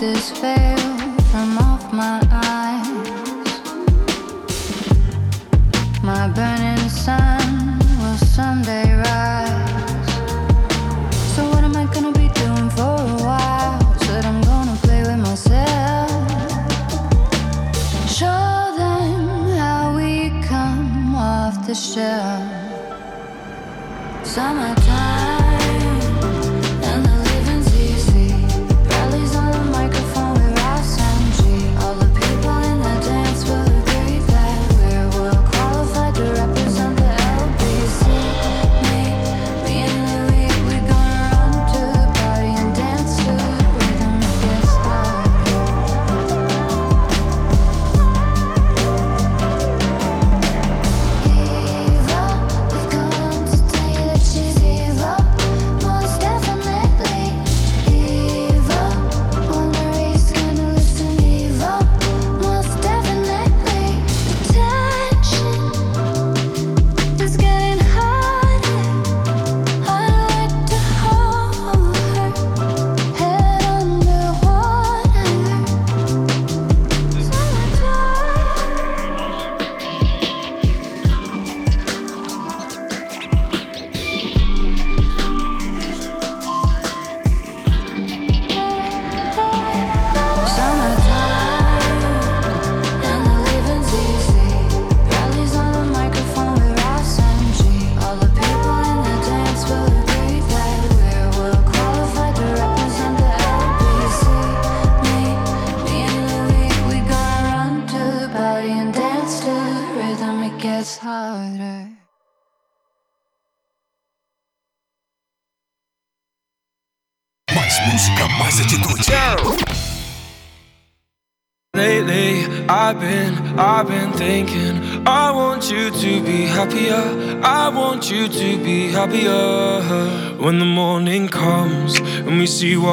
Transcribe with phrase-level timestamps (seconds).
[0.00, 0.79] this fair.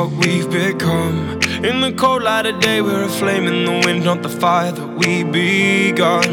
[0.08, 1.40] What we've become.
[1.64, 4.72] In the cold light of day, we're a flame in the wind, not the fire
[4.72, 6.26] that we begun.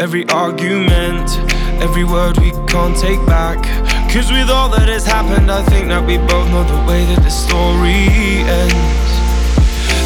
[0.00, 1.28] Every argument,
[1.82, 3.58] every word we can't take back.
[4.12, 7.22] Cause with all that has happened, I think that we both know the way that
[7.22, 8.06] the story
[8.62, 9.14] ends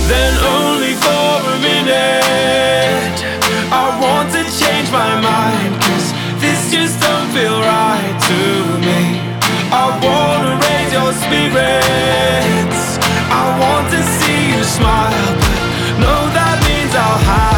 [0.08, 3.20] then only for a minute.
[3.68, 6.08] I want to change my mind, cause
[6.40, 8.40] this just don't feel right to
[8.80, 9.20] me.
[9.70, 12.77] I wanna raise your spirits.
[13.58, 17.57] Want to see you smile, but no, that means I'll have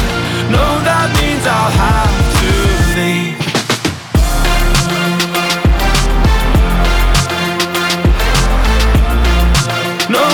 [0.57, 2.51] that means I'll have to
[2.97, 3.37] leave.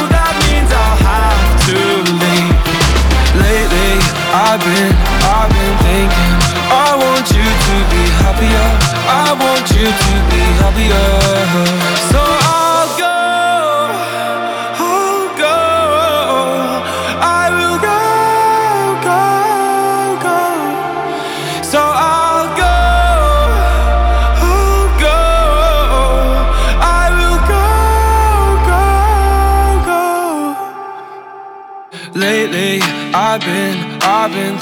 [0.09, 1.77] That means I'll have to
[2.21, 2.57] leave.
[3.37, 3.93] Lately,
[4.33, 6.33] I've been, I've been thinking.
[6.69, 8.67] I want you to be happier.
[9.07, 12.16] I want you to be happier.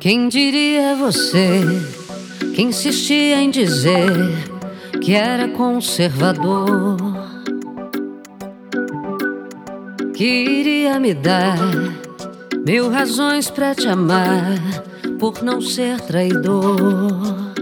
[0.00, 1.60] Quem diria você
[2.54, 4.10] que insistia em dizer
[5.02, 6.96] que era conservador?
[10.14, 11.58] Que iria me dar
[12.66, 14.58] mil razões pra te amar
[15.18, 17.52] por não ser traidor.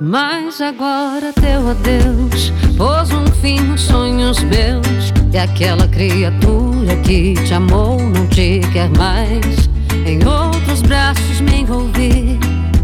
[0.00, 5.12] Mas agora teu adeus pôs um fim nos sonhos meus.
[5.32, 9.70] E aquela criatura que te amou não te quer mais.
[10.06, 12.38] Em outros braços me envolvi.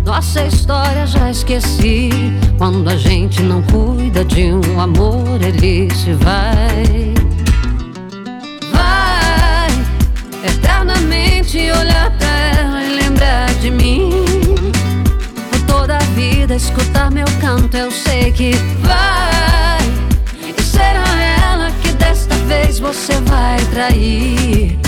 [0.05, 2.11] Nossa história já esqueci.
[2.57, 7.15] Quando a gente não cuida de um amor, ele se vai.
[8.73, 9.69] Vai
[10.45, 14.11] eternamente olhar pra ela e lembrar de mim.
[15.51, 19.79] Por toda a vida escutar meu canto, eu sei que vai.
[20.57, 21.05] E será
[21.45, 24.88] ela que desta vez você vai trair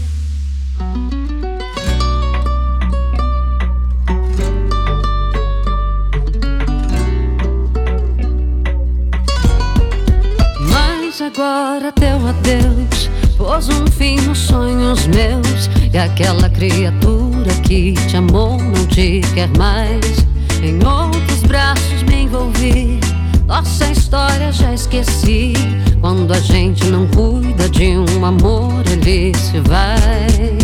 [11.23, 13.07] Agora teu adeus
[13.37, 15.69] pôs um fim nos sonhos meus.
[15.93, 20.25] E aquela criatura que te amou não te quer mais.
[20.63, 22.99] Em outros braços me envolvi.
[23.45, 25.53] Nossa história já esqueci.
[26.01, 30.57] Quando a gente não cuida de um amor, ele se vai.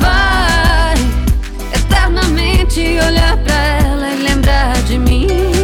[0.00, 0.94] Vai
[1.74, 5.63] eternamente olhar pra ela e lembrar de mim.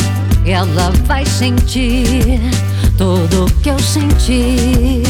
[0.45, 2.39] Ela vai sentir
[2.97, 5.03] tudo que eu senti.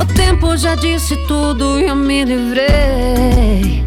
[0.00, 3.84] O tempo já disse tudo e eu me livrei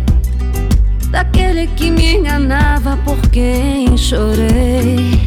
[1.10, 5.20] daquele que me enganava por quem chorei.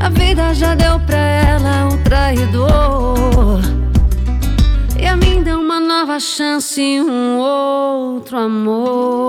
[0.00, 3.60] A vida já deu pra ela um traidor.
[4.98, 9.23] E a mim deu uma nova chance um outro amor.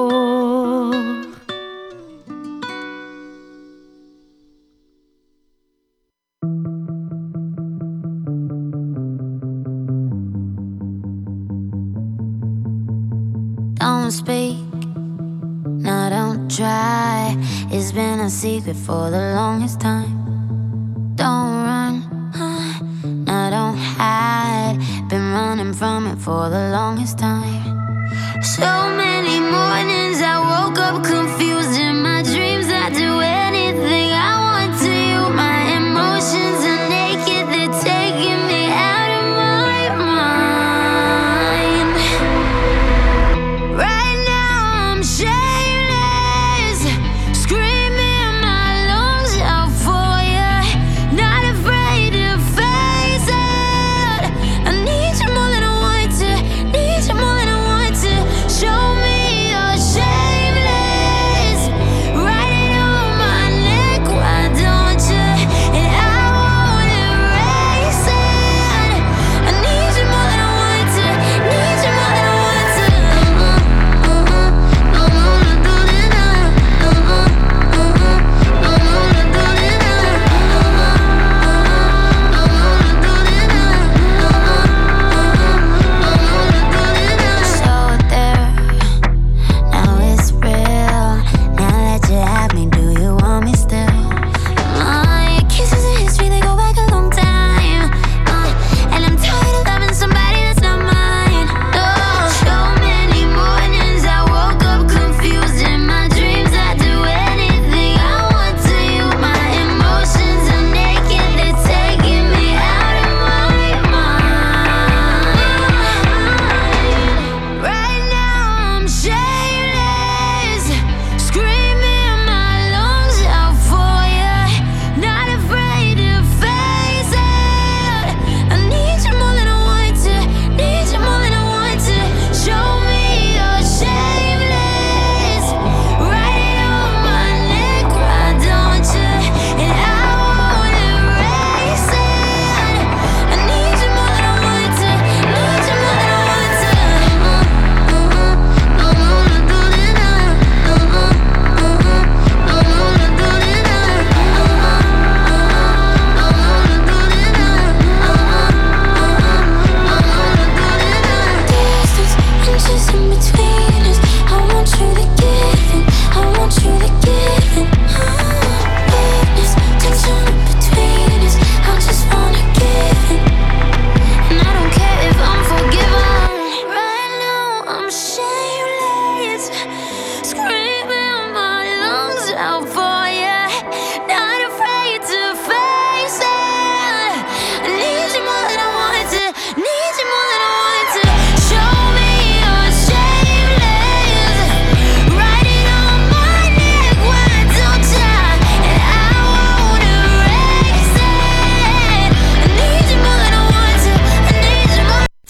[18.36, 20.25] Secret for the longest time.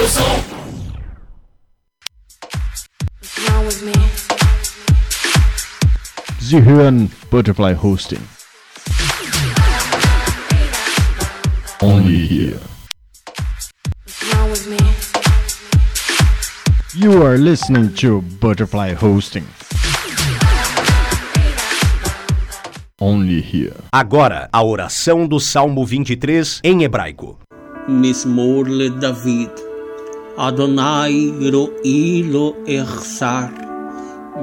[0.00, 0.40] seu som.
[6.40, 8.22] Zihuan Butterfly Hosting.
[11.82, 12.60] Only here.
[16.94, 19.46] You are listening to Butterfly Hosting.
[23.00, 23.76] Only here.
[23.92, 27.38] Agora, a oração do Salmo 23 em hebraico.
[27.88, 28.66] Mismor
[28.98, 29.69] David.
[30.39, 32.53] אדוני רואי לו
[32.83, 33.45] אחסר.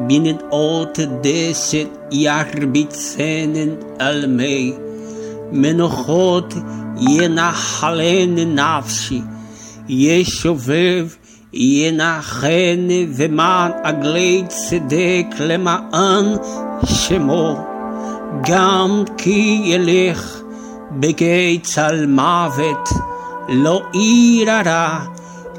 [0.06, 4.72] בנדעות דשת ירביצנן על מי.
[5.52, 6.54] מנוחות
[7.00, 9.20] ינחלן נפשי.
[9.88, 11.08] ישובב
[11.52, 16.24] ינחן ומען עגלי צדק למען
[16.84, 17.72] שמו.
[18.42, 20.40] גם כי ילך
[20.92, 22.88] בגיא צל מוות,
[23.48, 24.98] לא אירא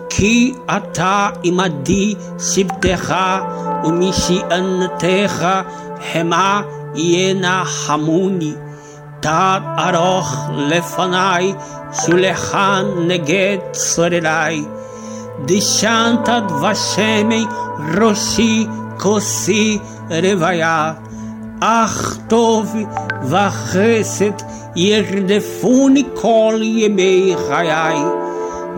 [0.09, 3.15] כי אתה עמדי שבטך
[3.83, 5.45] ומשענתך
[6.13, 6.61] המה
[6.95, 8.53] ינחמוני.
[9.19, 11.53] תת ארוך לפניי,
[12.05, 14.63] שולחן נגד צורריי.
[15.45, 17.45] דשנת דבשמי
[17.97, 18.67] ראשי
[18.99, 20.93] כוסי רוויה.
[21.61, 22.75] אך טוב
[23.23, 24.31] וחסד
[24.75, 27.95] ירדפוני כל ימי חיי,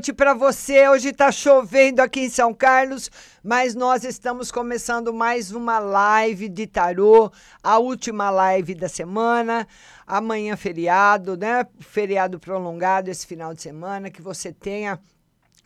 [0.00, 0.88] noite para você.
[0.88, 3.10] Hoje está chovendo aqui em São Carlos,
[3.44, 7.30] mas nós estamos começando mais uma live de tarô,
[7.62, 9.68] a última live da semana.
[10.06, 11.66] Amanhã feriado, né?
[11.80, 14.98] Feriado prolongado esse final de semana, que você tenha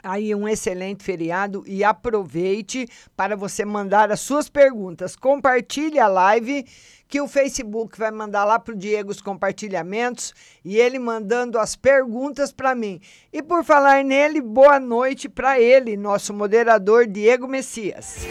[0.02, 5.14] aí um excelente feriado e aproveite para você mandar as suas perguntas.
[5.14, 6.66] Compartilhe a live
[7.08, 10.34] que o Facebook vai mandar lá para o Diego os compartilhamentos
[10.64, 13.00] e ele mandando as perguntas para mim.
[13.32, 18.26] E por falar nele, boa noite para ele, nosso moderador Diego Messias.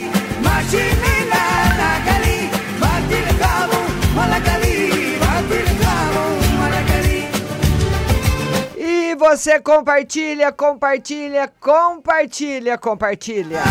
[8.75, 13.61] E você compartilha, compartilha, compartilha, compartilha.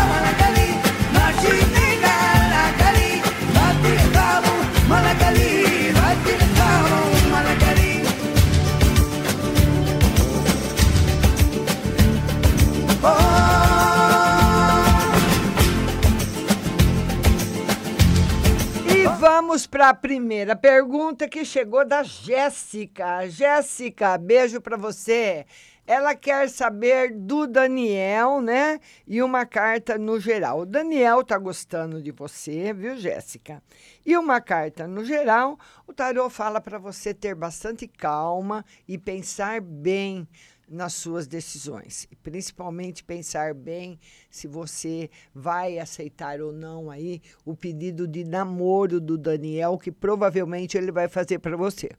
[19.23, 23.29] Vamos para a primeira pergunta que chegou da Jéssica.
[23.29, 25.47] Jéssica, beijo para você.
[25.87, 28.81] Ela quer saber do Daniel, né?
[29.07, 30.63] E uma carta no geral.
[30.63, 33.63] O Daniel tá gostando de você, viu, Jéssica?
[34.05, 39.61] E uma carta no geral, o tarô fala para você ter bastante calma e pensar
[39.61, 40.27] bem
[40.73, 47.55] nas suas decisões, e principalmente pensar bem se você vai aceitar ou não aí o
[47.55, 51.91] pedido de namoro do Daniel, que provavelmente ele vai fazer para você.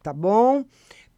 [0.00, 0.64] Tá bom?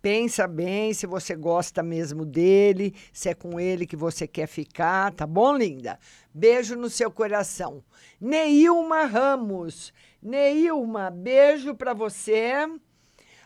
[0.00, 5.12] Pensa bem se você gosta mesmo dele, se é com ele que você quer ficar,
[5.12, 5.96] tá bom, linda?
[6.34, 7.84] Beijo no seu coração.
[8.20, 9.92] Neilma Ramos.
[10.20, 12.66] Neilma, beijo para você.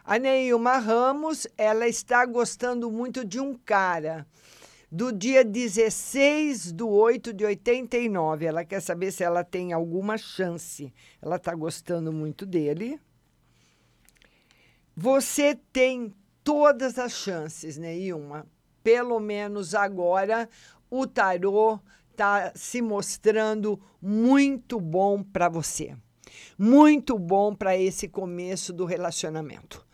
[0.09, 4.25] A Neilma Ramos, ela está gostando muito de um cara.
[4.89, 8.47] Do dia 16 de 8 de 89.
[8.47, 10.95] Ela quer saber se ela tem alguma chance.
[11.21, 13.01] Ela está gostando muito dele.
[14.97, 16.15] Você tem
[16.45, 18.47] todas as chances, Neilma.
[18.85, 20.49] Pelo menos agora,
[20.89, 21.81] o tarô
[22.13, 25.97] está se mostrando muito bom para você.
[26.57, 29.86] Muito bom para esse começo do relacionamento.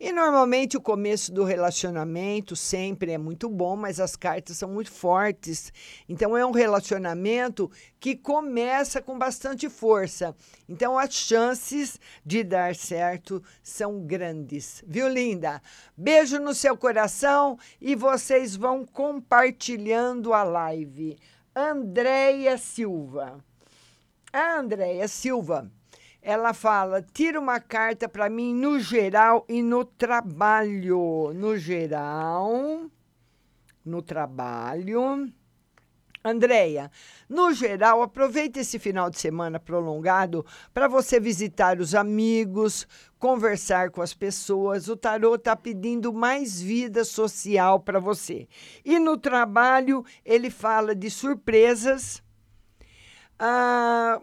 [0.00, 4.92] E normalmente o começo do relacionamento sempre é muito bom, mas as cartas são muito
[4.92, 5.72] fortes.
[6.08, 10.36] Então é um relacionamento que começa com bastante força.
[10.68, 14.84] Então as chances de dar certo são grandes.
[14.86, 15.60] Viu, linda?
[15.96, 21.18] Beijo no seu coração e vocês vão compartilhando a live.
[21.56, 23.44] Andréia Silva.
[24.32, 25.68] Andréia Silva
[26.28, 31.32] ela fala: tira uma carta para mim no geral e no trabalho.
[31.34, 32.82] No geral,
[33.82, 35.32] no trabalho.
[36.22, 36.90] Andréia,
[37.30, 42.86] no geral, aproveite esse final de semana prolongado para você visitar os amigos,
[43.18, 44.86] conversar com as pessoas.
[44.88, 48.46] O tarô está pedindo mais vida social para você.
[48.84, 52.22] E no trabalho, ele fala de surpresas.
[53.38, 54.20] Ah,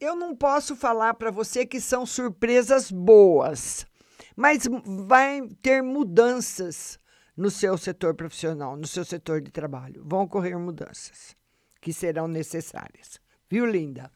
[0.00, 3.86] eu não posso falar para você que são surpresas boas,
[4.34, 6.98] mas vai ter mudanças
[7.36, 10.02] no seu setor profissional, no seu setor de trabalho.
[10.04, 11.36] Vão ocorrer mudanças
[11.80, 13.20] que serão necessárias.
[13.48, 14.10] Viu, linda?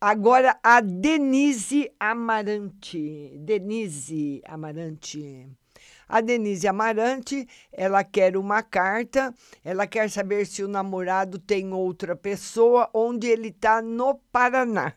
[0.00, 3.38] Agora a Denise Amarante.
[3.38, 5.48] Denise Amarante.
[6.08, 12.14] A Denise Amarante, ela quer uma carta, ela quer saber se o namorado tem outra
[12.14, 14.94] pessoa, onde ele está no Paraná.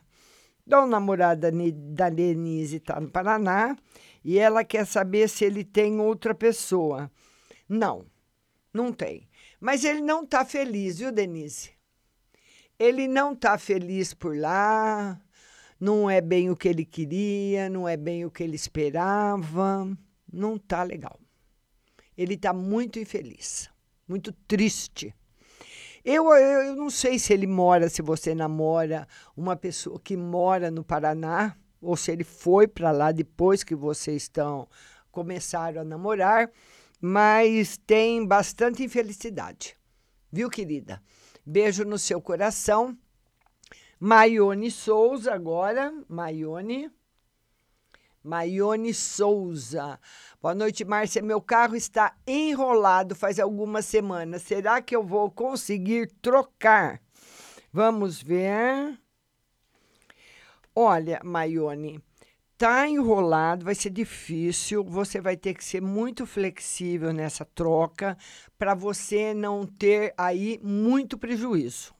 [0.66, 3.74] Então, o namorado da Denise está no Paraná
[4.22, 7.10] e ela quer saber se ele tem outra pessoa.
[7.66, 8.04] Não,
[8.72, 9.26] não tem.
[9.58, 11.70] Mas ele não está feliz, viu, Denise?
[12.78, 15.20] Ele não está feliz por lá,
[15.80, 19.88] não é bem o que ele queria, não é bem o que ele esperava
[20.32, 21.18] não tá legal.
[22.16, 23.70] Ele está muito infeliz,
[24.06, 25.14] muito triste.
[26.04, 30.70] Eu, eu, eu não sei se ele mora, se você namora uma pessoa que mora
[30.70, 34.68] no Paraná, ou se ele foi para lá depois que vocês estão
[35.10, 36.50] começaram a namorar,
[37.00, 39.76] mas tem bastante infelicidade.
[40.30, 41.02] Viu, querida?
[41.44, 42.96] Beijo no seu coração.
[43.98, 46.90] Maione Souza agora, Maione.
[48.28, 49.98] Maione Souza.
[50.42, 51.22] Boa noite, Márcia.
[51.22, 54.42] Meu carro está enrolado faz algumas semanas.
[54.42, 57.00] Será que eu vou conseguir trocar?
[57.72, 59.00] Vamos ver.
[60.76, 62.04] Olha, Maione,
[62.58, 64.84] tá enrolado, vai ser difícil.
[64.84, 68.14] Você vai ter que ser muito flexível nessa troca
[68.58, 71.97] para você não ter aí muito prejuízo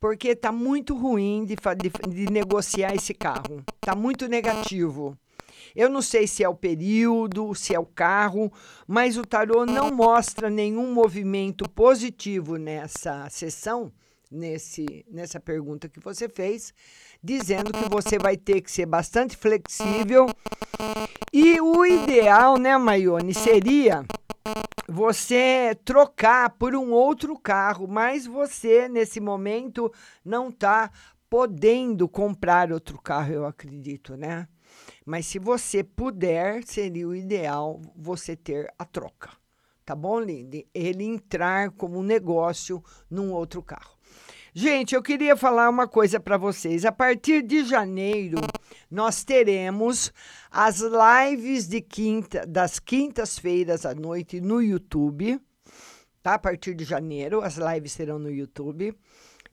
[0.00, 3.62] porque está muito ruim de, de, de, negociar esse carro.
[3.76, 5.16] Está muito negativo.
[5.76, 8.50] Eu não sei se é o período, se é o carro,
[8.88, 13.92] mas o tarô não mostra nenhum movimento positivo nessa sessão,
[14.30, 16.72] nesse, nessa pergunta que você fez,
[17.22, 20.26] dizendo que você vai ter que ser bastante flexível.
[21.32, 24.04] E o ideal, né, Maione, seria
[24.90, 29.92] você trocar por um outro carro, mas você nesse momento
[30.24, 30.90] não está
[31.28, 34.48] podendo comprar outro carro, eu acredito, né?
[35.06, 39.30] Mas se você puder, seria o ideal você ter a troca.
[39.84, 40.66] Tá bom, Lindy?
[40.74, 43.96] Ele entrar como um negócio num outro carro.
[44.52, 46.84] Gente, eu queria falar uma coisa para vocês.
[46.84, 48.38] A partir de janeiro,
[48.90, 50.12] nós teremos
[50.50, 55.40] as lives de quinta, das quintas-feiras à noite no YouTube.
[56.20, 56.34] Tá?
[56.34, 58.92] A partir de janeiro, as lives serão no YouTube.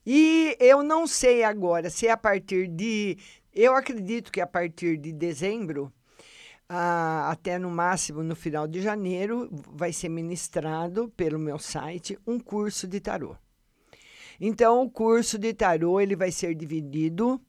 [0.04, 3.16] E eu não sei agora se é a partir de.
[3.54, 5.92] Eu acredito que a partir de dezembro,
[6.68, 12.40] ah, até no máximo no final de janeiro, vai ser ministrado pelo meu site um
[12.40, 13.36] curso de tarô.
[14.40, 17.40] Então, o curso de tarô ele vai ser dividido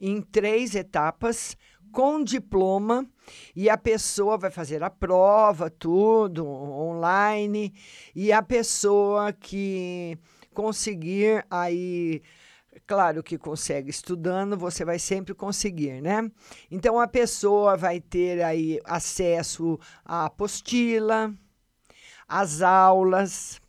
[0.00, 1.56] em três etapas
[1.92, 3.06] com diploma
[3.54, 7.72] e a pessoa vai fazer a prova, tudo online,
[8.14, 10.18] e a pessoa que
[10.52, 12.20] conseguir aí
[12.86, 16.28] Claro que consegue estudando, você vai sempre conseguir, né?
[16.70, 21.32] Então a pessoa vai ter aí acesso à apostila,
[22.26, 23.60] às aulas,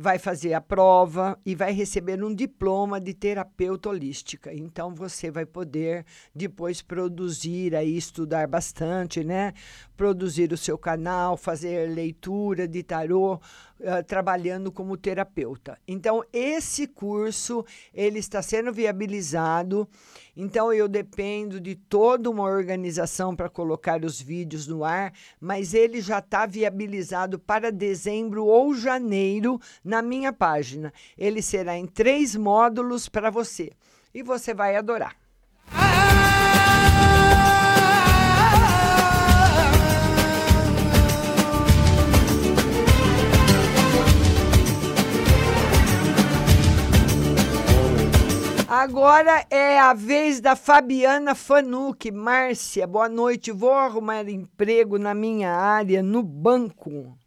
[0.00, 4.50] vai fazer a prova e vai receber um diploma de terapeuta holística.
[4.50, 9.52] Então você vai poder depois produzir aí estudar bastante, né?
[10.00, 15.78] Produzir o seu canal, fazer leitura de tarô, uh, trabalhando como terapeuta.
[15.86, 19.86] Então esse curso ele está sendo viabilizado.
[20.34, 26.00] Então eu dependo de toda uma organização para colocar os vídeos no ar, mas ele
[26.00, 30.94] já está viabilizado para dezembro ou janeiro na minha página.
[31.18, 33.70] Ele será em três módulos para você
[34.14, 35.14] e você vai adorar.
[48.72, 52.08] Agora é a vez da Fabiana Fanuc.
[52.12, 53.50] Márcia, boa noite.
[53.50, 57.18] Vou arrumar emprego na minha área no banco.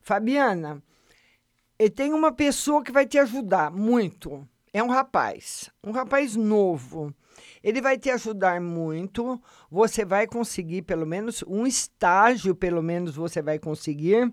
[0.00, 0.80] Fabiana,
[1.96, 4.48] tem uma pessoa que vai te ajudar muito.
[4.72, 7.12] É um rapaz, um rapaz novo.
[7.60, 9.42] Ele vai te ajudar muito.
[9.68, 14.32] Você vai conseguir pelo menos um estágio, pelo menos você vai conseguir,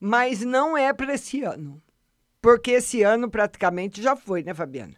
[0.00, 1.78] mas não é para esse ano.
[2.40, 4.94] Porque esse ano praticamente já foi, né, Fabiana?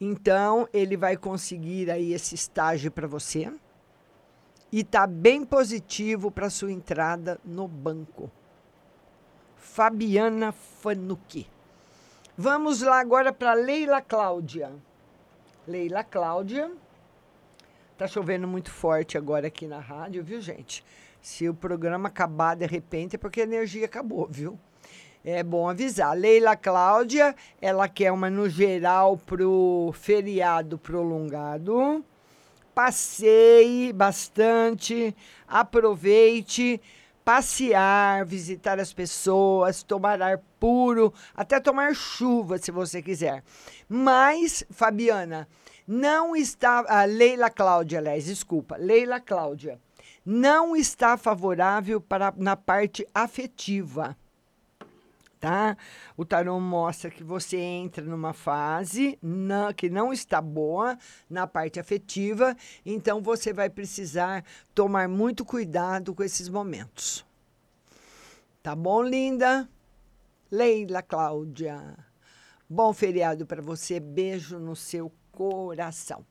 [0.00, 3.52] Então, ele vai conseguir aí esse estágio para você
[4.72, 8.30] e tá bem positivo para sua entrada no banco.
[9.56, 11.46] Fabiana Fanucchi.
[12.36, 14.72] Vamos lá agora para Leila Cláudia.
[15.66, 16.72] Leila Cláudia.
[17.98, 20.82] Tá chovendo muito forte agora aqui na rádio, viu, gente?
[21.20, 24.58] Se o programa acabar de repente é porque a energia acabou, viu?
[25.22, 26.16] É bom avisar.
[26.16, 32.02] Leila Cláudia, ela quer uma no geral pro feriado prolongado.
[32.74, 35.14] Passeie bastante,
[35.46, 36.80] aproveite,
[37.22, 43.44] passear, visitar as pessoas, tomar ar puro, até tomar chuva se você quiser.
[43.86, 45.46] Mas, Fabiana,
[45.86, 46.82] não está.
[46.88, 48.78] A Leila Cláudia, aliás, desculpa.
[48.78, 49.78] Leila Cláudia,
[50.24, 54.16] não está favorável para na parte afetiva
[55.40, 55.76] tá?
[56.16, 60.98] O tarô mostra que você entra numa fase na, que não está boa
[61.28, 67.26] na parte afetiva, então você vai precisar tomar muito cuidado com esses momentos.
[68.62, 69.66] Tá bom, linda?
[70.50, 71.96] Leila Cláudia.
[72.68, 73.98] Bom feriado para você.
[73.98, 76.24] Beijo no seu coração.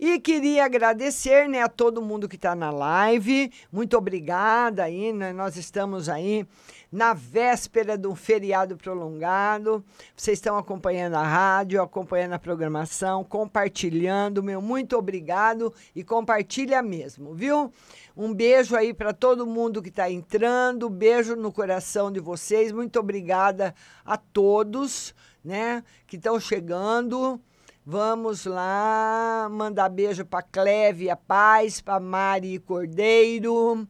[0.00, 3.50] E queria agradecer né, a todo mundo que está na live.
[3.72, 5.32] Muito obrigada aí, né?
[5.32, 6.46] Nós estamos aí
[6.90, 9.84] na véspera de um feriado prolongado.
[10.16, 14.40] Vocês estão acompanhando a rádio, acompanhando a programação, compartilhando.
[14.40, 17.72] Meu muito obrigado e compartilha mesmo, viu?
[18.16, 20.88] Um beijo aí para todo mundo que está entrando.
[20.88, 22.70] Beijo no coração de vocês.
[22.70, 25.12] Muito obrigada a todos,
[25.44, 27.40] né, que estão chegando.
[27.90, 33.88] Vamos lá, mandar beijo para Clévia Paz, para Mari Cordeiro.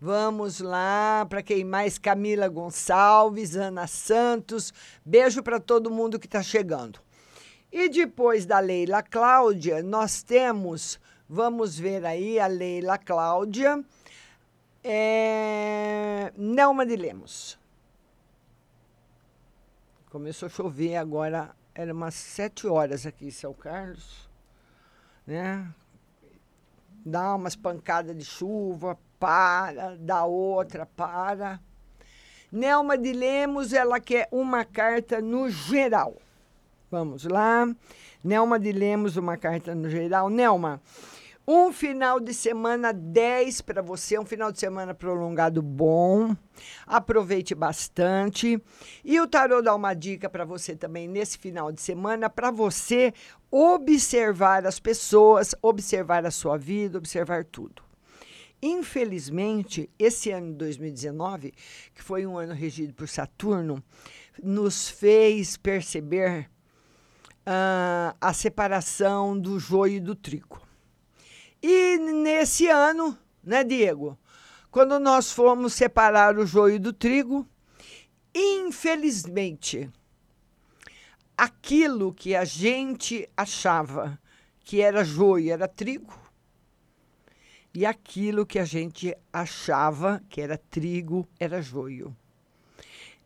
[0.00, 1.96] Vamos lá, para quem mais?
[1.96, 4.74] Camila Gonçalves, Ana Santos.
[5.04, 6.98] Beijo para todo mundo que está chegando.
[7.70, 13.80] E depois da Leila Cláudia, nós temos, vamos ver aí a Leila Cláudia,
[14.82, 17.56] é, Nelma de Lemos.
[20.10, 24.26] Começou a chover agora era umas sete horas aqui em São Carlos,
[25.26, 25.68] né?
[27.04, 31.60] Dá umas pancadas de chuva, para, dá outra, para.
[32.50, 36.16] Nelma de Lemos, ela quer uma carta no geral.
[36.90, 37.68] Vamos lá.
[38.24, 40.30] Nelma de Lemos, uma carta no geral.
[40.30, 40.80] Nelma,
[41.46, 46.36] um final de semana 10 para você, um final de semana prolongado bom.
[46.84, 48.60] Aproveite bastante.
[49.04, 53.14] E o tarô dá uma dica para você também nesse final de semana para você
[53.48, 57.82] observar as pessoas, observar a sua vida, observar tudo.
[58.60, 61.54] Infelizmente, esse ano de 2019,
[61.94, 63.80] que foi um ano regido por Saturno,
[64.42, 66.50] nos fez perceber
[67.46, 70.65] uh, a separação do joio e do trigo.
[71.68, 74.16] E nesse ano, né, Diego?
[74.70, 77.44] Quando nós fomos separar o joio do trigo,
[78.32, 79.90] infelizmente,
[81.36, 84.16] aquilo que a gente achava
[84.60, 86.16] que era joio era trigo,
[87.74, 92.16] e aquilo que a gente achava que era trigo era joio.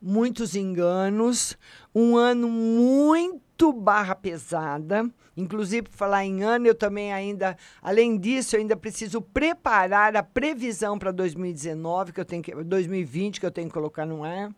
[0.01, 1.55] muitos enganos,
[1.93, 5.09] um ano muito barra pesada.
[5.35, 10.23] Inclusive, por falar em ano, eu também ainda, além disso, eu ainda preciso preparar a
[10.23, 14.49] previsão para 2019, que eu tenho que, 2020, que eu tenho que colocar no ar.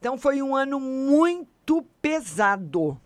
[0.00, 3.00] Então, foi um ano muito pesado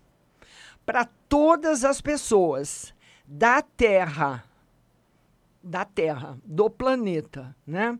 [0.85, 2.93] para todas as pessoas
[3.27, 4.43] da Terra,
[5.61, 7.99] da Terra, do planeta, né?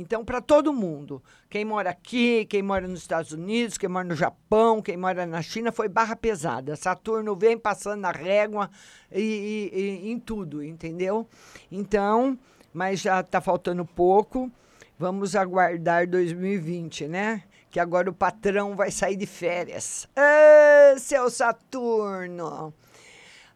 [0.00, 4.14] Então, para todo mundo, quem mora aqui, quem mora nos Estados Unidos, quem mora no
[4.14, 6.74] Japão, quem mora na China, foi barra pesada.
[6.74, 8.70] Saturno vem passando na régua
[9.12, 11.28] e, e- e- em tudo, entendeu?
[11.70, 12.38] Então,
[12.72, 14.50] mas já está faltando pouco.
[14.98, 17.42] Vamos aguardar 2020, né?
[17.70, 20.08] Que agora o patrão vai sair de férias.
[20.16, 22.72] Ê, seu Saturno!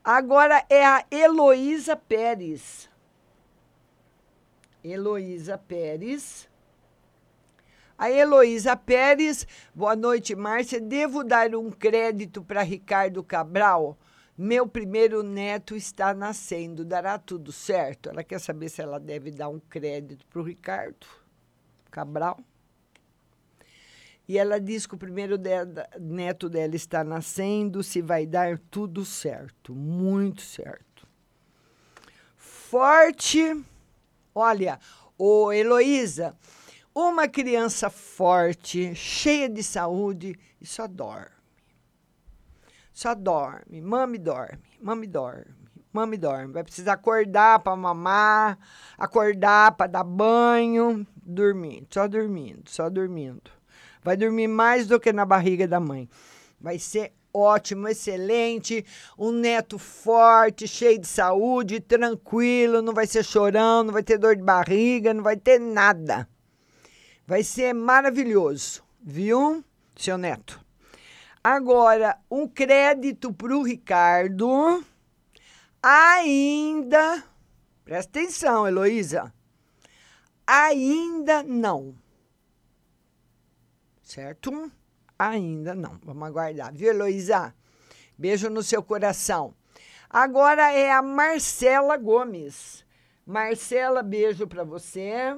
[0.03, 2.91] Agora é a Heloísa Pérez.
[4.85, 6.47] Heloísa Pérez.
[7.97, 10.79] A Heloísa Pérez, boa noite, Márcia.
[10.79, 13.97] Devo dar um crédito para Ricardo Cabral?
[14.37, 18.11] Meu primeiro neto está nascendo, dará tudo certo?
[18.11, 21.07] Ela quer saber se ela deve dar um crédito para o Ricardo
[21.91, 22.39] Cabral.
[24.27, 25.37] E ela diz que o primeiro
[26.01, 31.07] neto dela está nascendo, se vai dar tudo certo, muito certo.
[32.37, 33.65] Forte.
[34.35, 34.81] Olha,
[35.17, 36.37] ô Heloísa,
[36.95, 41.35] uma criança forte, cheia de saúde e só dorme.
[42.93, 43.81] Só dorme.
[43.81, 44.59] Mami dorme.
[44.81, 45.47] Mami dorme.
[45.93, 46.53] Mami dorme.
[46.53, 48.59] Vai precisar acordar para mamar,
[48.99, 53.51] acordar para dar banho, dormindo, só dormindo, só dormindo.
[54.03, 56.09] Vai dormir mais do que na barriga da mãe.
[56.61, 58.87] Vai ser ótimo, excelente,
[59.19, 64.37] um neto forte, cheio de saúde, tranquilo, não vai ser chorão, não vai ter dor
[64.37, 66.29] de barriga, não vai ter nada.
[67.27, 69.65] Vai ser maravilhoso, viu,
[69.97, 70.65] seu neto?
[71.43, 74.83] Agora, um crédito para o Ricardo.
[75.83, 77.23] Ainda,
[77.85, 79.31] presta atenção, Heloísa.
[80.47, 81.95] Ainda não.
[84.03, 84.71] Certo?
[85.19, 85.99] Ainda não.
[86.03, 87.55] Vamos aguardar, viu, Heloísa?
[88.19, 89.55] Beijo no seu coração.
[90.09, 92.85] Agora é a Marcela Gomes.
[93.27, 95.37] Marcela, beijo para você.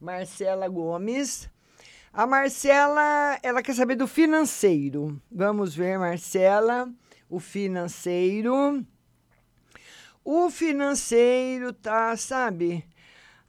[0.00, 1.48] Marcela Gomes.
[2.12, 5.20] A Marcela, ela quer saber do financeiro.
[5.30, 6.92] Vamos ver, Marcela,
[7.28, 8.84] o financeiro.
[10.24, 12.84] O financeiro tá, sabe?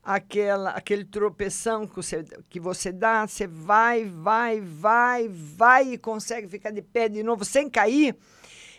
[0.03, 6.47] Aquela, aquele tropeção que você, que você dá, você vai, vai, vai, vai e consegue
[6.47, 8.15] ficar de pé de novo sem cair.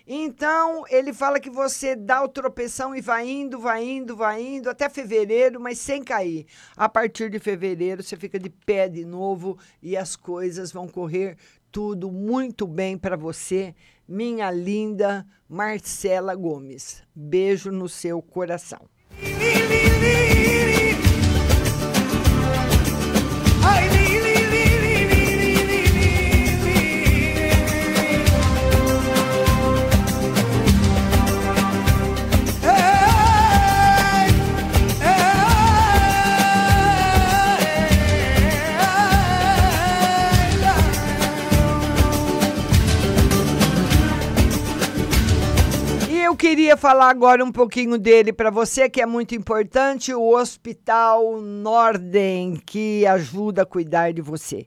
[0.07, 4.69] Então, ele fala que você dá o tropeção e vai indo, vai indo, vai indo
[4.69, 6.47] até fevereiro, mas sem cair.
[6.77, 11.37] A partir de fevereiro, você fica de pé de novo e as coisas vão correr
[11.73, 13.75] tudo muito bem para você,
[14.07, 17.03] minha linda Marcela Gomes.
[17.15, 18.87] Beijo no seu coração.
[46.43, 52.57] Queria falar agora um pouquinho dele para você, que é muito importante, o Hospital Norden,
[52.67, 54.67] que ajuda a cuidar de você.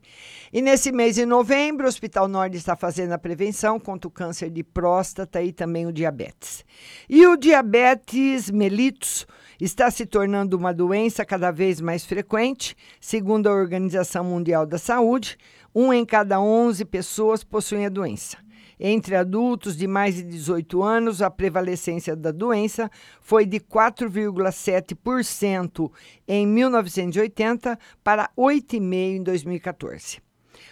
[0.53, 4.49] E nesse mês de novembro, o Hospital Norden está fazendo a prevenção contra o câncer
[4.49, 6.63] de próstata e também o diabetes.
[7.09, 9.27] E o diabetes mellitus
[9.59, 15.37] está se tornando uma doença cada vez mais frequente, segundo a Organização Mundial da Saúde,
[15.75, 18.44] um em cada 11 pessoas possuem a doença.
[18.79, 22.89] Entre adultos de mais de 18 anos, a prevalecência da doença
[23.21, 25.91] foi de 4,7%
[26.27, 30.25] em 1980 para 8,5% em 2014.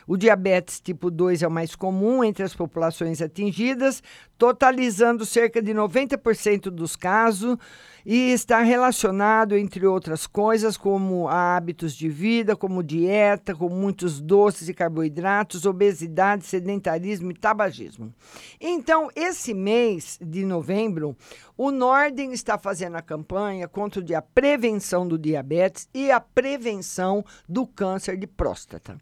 [0.06, 4.04] O diabetes tipo 2 é o mais comum entre as populações atingidas,
[4.38, 7.58] totalizando cerca de 90% dos casos
[8.06, 14.68] e está relacionado, entre outras coisas, como hábitos de vida, como dieta, com muitos doces
[14.68, 18.14] e carboidratos, obesidade, sedentarismo e tabagismo.
[18.60, 21.16] Então, esse mês de novembro,
[21.58, 27.66] o Norden está fazendo a campanha contra a prevenção do diabetes e a prevenção do
[27.68, 28.98] câncer de próstata.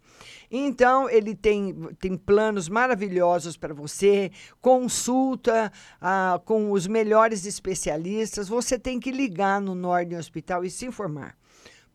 [0.50, 8.50] Então, ele tem, tem planos maravilhosos para você, consulta ah, com os melhores especialistas.
[8.50, 11.38] Você tem que ligar no Norden Hospital e se informar.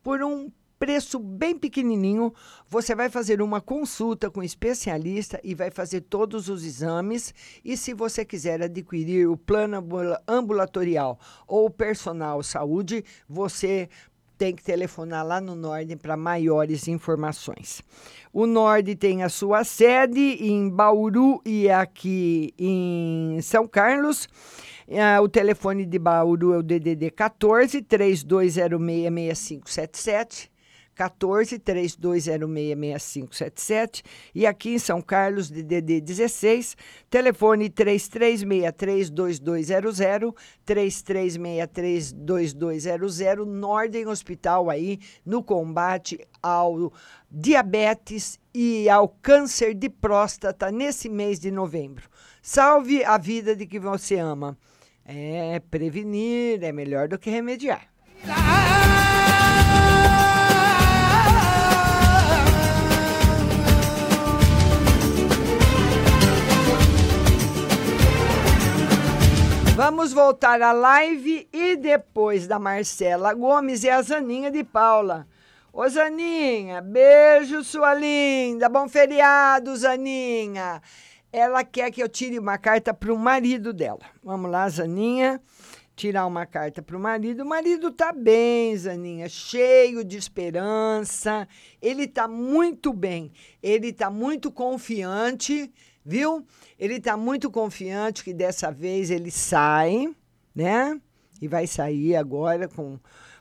[0.01, 2.33] Por um preço bem pequenininho.
[2.69, 7.33] Você vai fazer uma consulta com um especialista e vai fazer todos os exames.
[7.63, 13.89] E se você quiser adquirir o plano ambula- ambulatorial ou personal saúde, você
[14.37, 17.81] tem que telefonar lá no Nord para maiores informações.
[18.31, 24.29] O Nord tem a sua sede em Bauru e aqui em São Carlos.
[24.89, 30.49] Ah, o telefone de Bauru é o DDD 14 32066577.
[30.97, 36.75] 14 32066577 e aqui em São Carlos DDD 16,
[37.09, 40.33] telefone 33632200,
[40.65, 46.91] 33632200, Nordem Hospital aí no combate ao
[47.29, 52.09] diabetes e ao câncer de próstata nesse mês de novembro.
[52.41, 54.57] Salve a vida de que você ama.
[55.05, 57.87] É, prevenir é melhor do que remediar.
[69.77, 75.27] Vamos voltar à live e depois da Marcela Gomes e a Zaninha de Paula.
[75.71, 80.81] Ô Zaninha, beijo sua linda, bom feriado, Zaninha.
[81.31, 84.01] Ela quer que eu tire uma carta para o marido dela.
[84.23, 85.39] Vamos lá, Zaninha,
[85.95, 87.43] tirar uma carta para o marido.
[87.43, 91.47] O marido tá bem, Zaninha, cheio de esperança.
[91.79, 95.71] Ele tá muito bem, ele tá muito confiante,
[96.07, 96.45] viu?
[96.79, 100.15] Ele tá muito confiante que dessa vez ele sai,
[100.55, 100.99] né?
[101.41, 102.97] E vai sair agora com,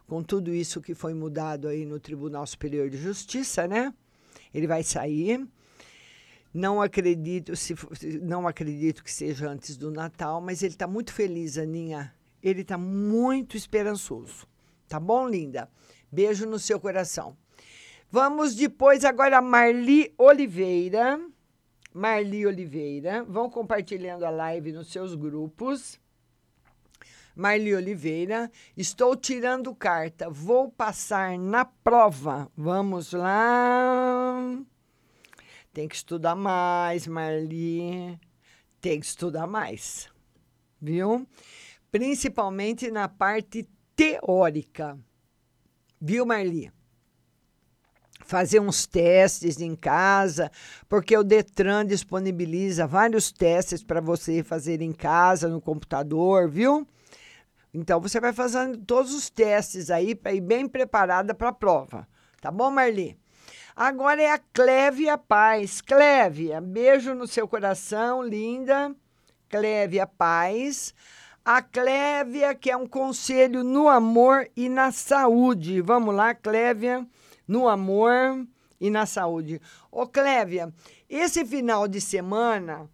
[0.07, 3.94] com tudo isso que foi mudado aí no Tribunal Superior de Justiça, né?
[4.52, 5.46] Ele vai sair.
[6.52, 7.74] Não acredito, se-
[8.22, 12.12] não acredito que seja antes do Natal, mas ele está muito feliz, Aninha.
[12.42, 14.46] Ele está muito esperançoso.
[14.88, 15.68] Tá bom, linda?
[16.11, 17.37] Beijo no seu coração.
[18.11, 21.21] Vamos depois agora a Marli Oliveira.
[21.97, 23.25] Marli Oliveira.
[23.25, 25.99] Vão compartilhando a live nos seus grupos.
[27.35, 32.51] Marli Oliveira, estou tirando carta, vou passar na prova.
[32.55, 34.59] Vamos lá.
[35.73, 38.19] Tem que estudar mais, Marli.
[38.79, 40.11] Tem que estudar mais.
[40.81, 41.27] Viu?
[41.90, 44.99] Principalmente na parte teórica.
[45.99, 46.71] Viu, Marli?
[48.27, 50.50] Fazer uns testes em casa,
[50.88, 56.87] porque o Detran disponibiliza vários testes para você fazer em casa, no computador, viu?
[57.72, 62.08] Então você vai fazendo todos os testes aí para ir bem preparada para a prova.
[62.40, 63.18] Tá bom, Marli?
[63.74, 65.83] Agora é a Clévia Paz.
[65.83, 68.94] Clévia, beijo no seu coração, linda.
[69.48, 70.94] Clévia Paz.
[71.44, 75.81] A Clévia, que é um conselho no amor e na saúde.
[75.81, 77.06] Vamos lá, Clévia,
[77.47, 78.47] no amor
[78.81, 79.61] e na saúde.
[79.90, 80.73] Ô, Clévia,
[81.09, 82.90] esse final de semana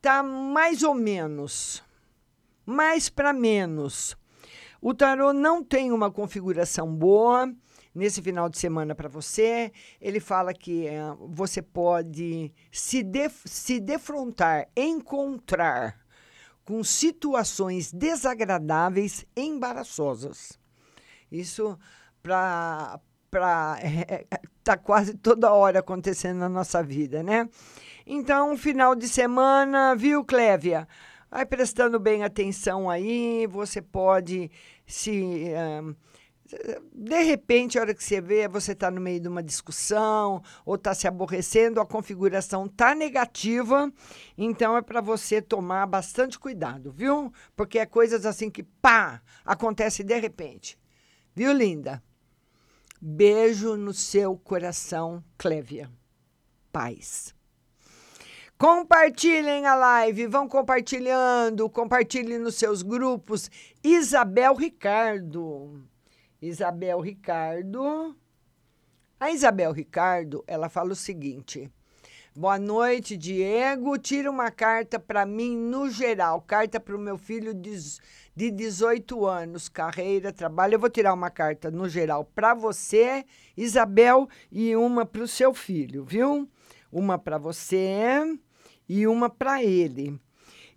[0.00, 1.82] tá mais ou menos,
[2.64, 4.16] mais para menos.
[4.80, 7.52] O tarô não tem uma configuração boa
[7.94, 9.72] nesse final de semana para você.
[10.00, 15.98] Ele fala que eh, você pode se, def se defrontar, encontrar
[16.64, 20.58] com situações desagradáveis embaraçosas.
[21.30, 21.76] Isso
[22.22, 23.78] para para
[24.64, 27.48] tá quase toda hora acontecendo na nossa vida, né?
[28.06, 30.88] Então, final de semana, viu, Clévia?
[31.30, 34.50] Vai prestando bem atenção aí, você pode
[34.86, 35.94] se ah,
[36.94, 40.76] de repente, a hora que você vê, você está no meio de uma discussão ou
[40.76, 43.92] está se aborrecendo, a configuração está negativa,
[44.36, 47.32] então é para você tomar bastante cuidado, viu?
[47.54, 50.78] Porque é coisas assim que, pá, acontece de repente.
[51.34, 52.02] Viu, linda?
[53.00, 55.88] Beijo no seu coração, Clévia.
[56.72, 57.32] Paz.
[58.58, 63.48] Compartilhem a live, vão compartilhando, compartilhem nos seus grupos.
[63.84, 65.84] Isabel Ricardo.
[66.42, 68.16] Isabel Ricardo.
[69.20, 71.70] A Isabel Ricardo, ela fala o seguinte:
[72.38, 73.98] Boa noite, Diego.
[73.98, 77.76] Tira uma carta para mim no geral, carta para o meu filho de,
[78.32, 80.74] de 18 anos, carreira, trabalho.
[80.74, 83.24] Eu vou tirar uma carta no geral para você,
[83.56, 86.48] Isabel, e uma para o seu filho, viu?
[86.92, 88.22] Uma para você
[88.88, 90.16] e uma para ele.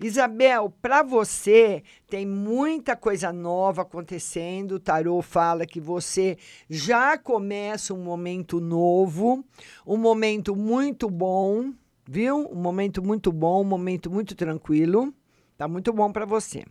[0.03, 4.73] Isabel, para você tem muita coisa nova acontecendo.
[4.73, 9.45] O tarô fala que você já começa um momento novo,
[9.85, 11.71] um momento muito bom,
[12.07, 12.49] viu?
[12.51, 15.13] Um momento muito bom, um momento muito tranquilo.
[15.55, 16.65] Tá muito bom para você.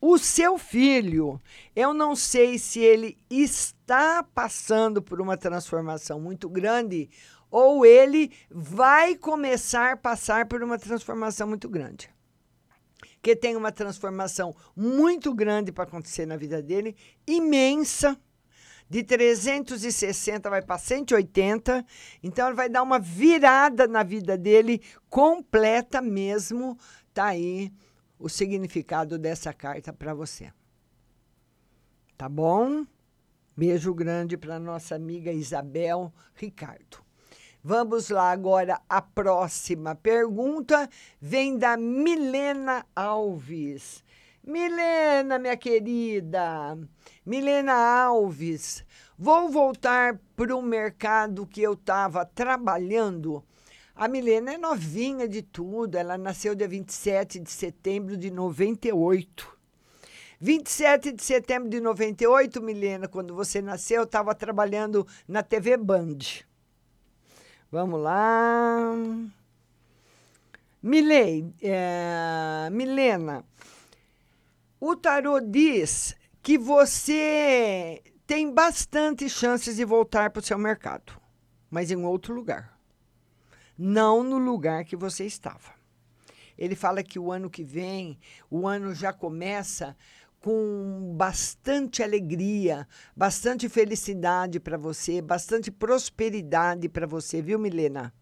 [0.00, 1.40] O seu filho,
[1.74, 7.10] eu não sei se ele está passando por uma transformação muito grande
[7.50, 12.08] ou ele vai começar a passar por uma transformação muito grande.
[13.28, 18.18] Que tem uma transformação muito grande para acontecer na vida dele, imensa.
[18.88, 21.84] De 360 vai para 180.
[22.22, 26.78] Então ele vai dar uma virada na vida dele completa mesmo.
[27.12, 27.70] Tá aí
[28.18, 30.50] o significado dessa carta para você.
[32.16, 32.86] Tá bom?
[33.54, 37.07] Beijo grande para nossa amiga Isabel Ricardo.
[37.62, 40.88] Vamos lá agora, a próxima pergunta
[41.20, 44.04] vem da Milena Alves.
[44.44, 46.78] Milena, minha querida,
[47.26, 48.84] Milena Alves,
[49.18, 53.44] vou voltar para o mercado que eu estava trabalhando.
[53.92, 59.58] A Milena é novinha de tudo, ela nasceu dia 27 de setembro de 98.
[60.40, 66.46] 27 de setembro de 98, Milena, quando você nasceu, eu estava trabalhando na TV Band.
[67.70, 68.94] Vamos lá.
[70.82, 73.44] Milei, é, Milena,
[74.80, 81.12] o tarô diz que você tem bastante chances de voltar para o seu mercado,
[81.68, 82.78] mas em outro lugar.
[83.76, 85.76] Não no lugar que você estava.
[86.56, 88.18] Ele fala que o ano que vem,
[88.50, 89.94] o ano já começa
[90.40, 92.86] com bastante alegria,
[93.16, 98.12] bastante felicidade para você, bastante prosperidade para você, viu, Milena?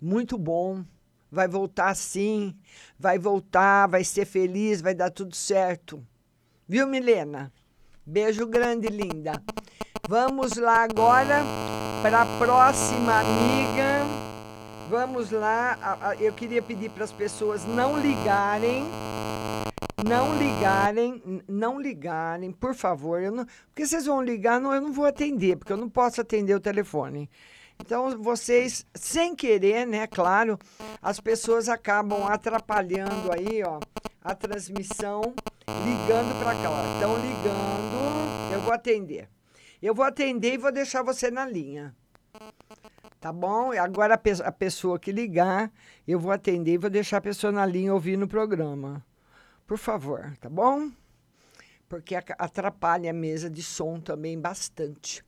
[0.00, 0.84] Muito bom.
[1.30, 2.56] Vai voltar sim,
[2.98, 6.02] vai voltar, vai ser feliz, vai dar tudo certo.
[6.66, 7.52] Viu, Milena?
[8.06, 9.42] Beijo grande, linda.
[10.08, 11.42] Vamos lá agora
[12.00, 14.06] para a próxima amiga.
[14.88, 16.16] Vamos lá.
[16.18, 18.86] Eu queria pedir para as pessoas não ligarem
[20.06, 23.22] não ligarem, não ligarem, por favor.
[23.22, 26.20] Eu não, porque vocês vão ligar, não, eu não vou atender, porque eu não posso
[26.20, 27.30] atender o telefone.
[27.80, 30.58] Então, vocês, sem querer, né, claro,
[31.00, 33.78] as pessoas acabam atrapalhando aí, ó,
[34.22, 35.20] a transmissão,
[35.84, 36.94] ligando para cá.
[36.94, 39.28] Estão ligando, eu vou atender.
[39.80, 41.94] Eu vou atender e vou deixar você na linha.
[43.20, 43.72] Tá bom?
[43.72, 45.72] Agora a, a pessoa que ligar,
[46.06, 49.04] eu vou atender e vou deixar a pessoa na linha ouvindo o programa.
[49.68, 50.90] Por favor, tá bom?
[51.90, 55.22] Porque atrapalha a mesa de som também bastante.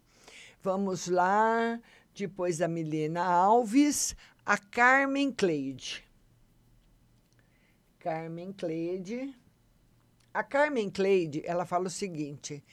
[0.63, 1.79] Vamos lá,
[2.15, 4.17] depois da Milena Alves,
[4.47, 6.03] a Carmen Cleide.
[7.99, 9.39] Carmen Cleide.
[10.33, 12.65] A Carmen Cleide, ela fala o seguinte: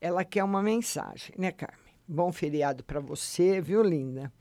[0.00, 1.94] ela quer uma mensagem, né, Carmen?
[2.08, 4.32] Bom feriado para você, viu, linda?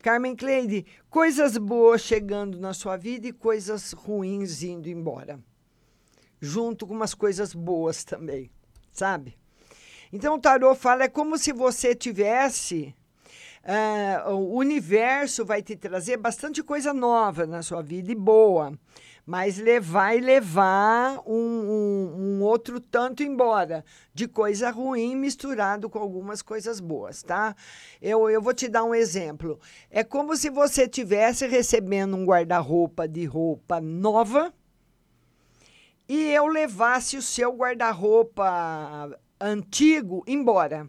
[0.00, 5.38] Carmen Cleide, coisas boas chegando na sua vida e coisas ruins indo embora
[6.40, 8.50] junto com umas coisas boas também,
[8.92, 9.36] sabe?
[10.12, 12.94] Então o tarô fala é como se você tivesse
[13.66, 18.72] uh, o universo vai te trazer bastante coisa nova na sua vida e boa,
[19.26, 23.84] mas vai levar um, um, um, outro tanto embora
[24.14, 27.56] de coisa ruim misturado com algumas coisas boas, tá?
[28.00, 29.58] Eu, eu vou te dar um exemplo.
[29.90, 34.54] É como se você tivesse recebendo um guarda-roupa de roupa nova
[36.08, 40.88] e eu levasse o seu guarda-roupa antigo embora.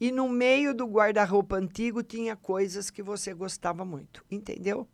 [0.00, 4.88] E no meio do guarda-roupa antigo tinha coisas que você gostava muito, entendeu?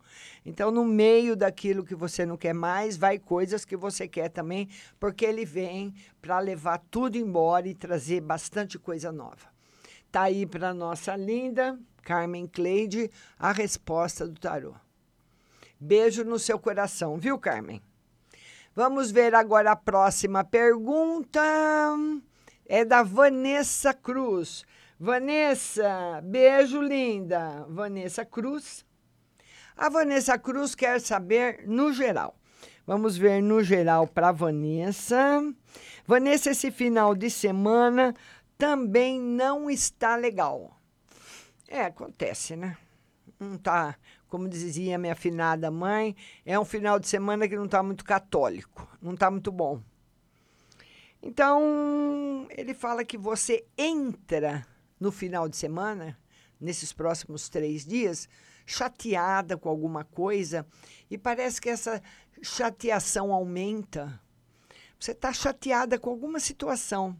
[0.45, 4.69] Então, no meio daquilo que você não quer mais, vai coisas que você quer também,
[4.99, 9.51] porque ele vem para levar tudo embora e trazer bastante coisa nova.
[10.11, 13.09] Tá aí para nossa linda Carmen Cleide
[13.39, 14.75] a resposta do tarô.
[15.79, 17.81] Beijo no seu coração, viu, Carmen?
[18.73, 21.41] Vamos ver agora a próxima pergunta.
[22.65, 24.65] É da Vanessa Cruz.
[24.97, 27.65] Vanessa, beijo linda.
[27.67, 28.85] Vanessa Cruz.
[29.75, 32.37] A Vanessa Cruz quer saber no geral.
[32.87, 35.43] Vamos ver no geral para Vanessa.
[36.07, 38.15] Vanessa, esse final de semana
[38.57, 40.79] também não está legal.
[41.67, 42.77] É, acontece, né?
[43.37, 43.97] Não tá
[44.31, 46.15] como dizia minha afinada mãe,
[46.45, 49.81] é um final de semana que não está muito católico, não está muito bom.
[51.21, 54.65] Então, ele fala que você entra
[54.97, 56.17] no final de semana,
[56.61, 58.29] nesses próximos três dias,
[58.65, 60.65] chateada com alguma coisa,
[61.09, 62.01] e parece que essa
[62.41, 64.17] chateação aumenta.
[64.97, 67.19] Você está chateada com alguma situação.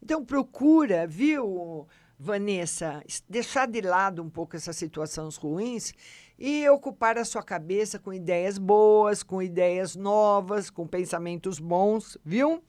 [0.00, 1.88] Então, procura, viu,
[2.18, 5.92] Vanessa, deixar de lado um pouco essas situações ruins
[6.38, 12.62] e ocupar a sua cabeça com ideias boas, com ideias novas, com pensamentos bons, viu?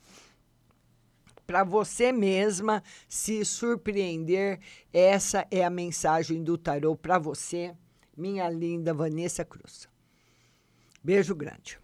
[1.45, 4.59] Para você mesma se surpreender,
[4.91, 7.75] essa é a mensagem do tarô para você,
[8.17, 9.87] minha linda Vanessa Cruz.
[11.03, 11.79] Beijo grande.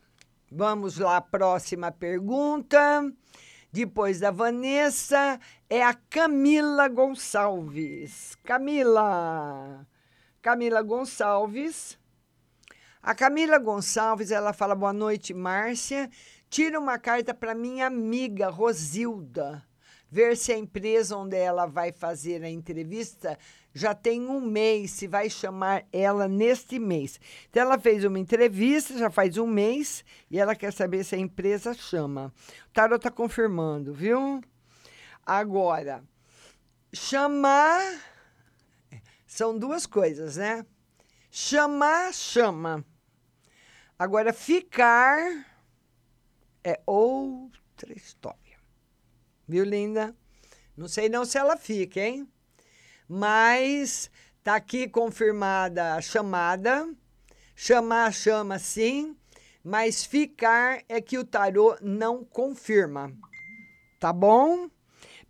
[0.52, 3.12] Vamos lá, próxima pergunta.
[3.72, 8.36] Depois da Vanessa, é a Camila Gonçalves.
[8.44, 9.88] Camila.
[10.42, 12.00] Camila Gonçalves.
[13.00, 16.10] A Camila Gonçalves, ela fala boa noite, Márcia.
[16.50, 19.64] Tira uma carta para minha amiga Rosilda.
[20.10, 23.38] Ver se a empresa onde ela vai fazer a entrevista
[23.72, 27.20] já tem um mês, se vai chamar ela neste mês.
[27.48, 31.20] Então, ela fez uma entrevista, já faz um mês, e ela quer saber se a
[31.20, 32.34] empresa chama.
[32.68, 34.42] O Tarot está confirmando, viu?
[35.24, 36.04] Agora,
[36.92, 38.11] chamar
[39.32, 40.66] são duas coisas, né?
[41.32, 42.84] Chamar, chama.
[43.98, 45.46] Agora, ficar
[46.62, 48.60] é outra história.
[49.48, 50.14] Viu, linda?
[50.76, 52.28] Não sei não se ela fica, hein?
[53.08, 54.12] mas
[54.44, 56.90] tá aqui confirmada a chamada.
[57.56, 59.16] Chamar, chama sim,
[59.64, 63.14] mas ficar é que o tarô não confirma.
[63.98, 64.70] Tá bom?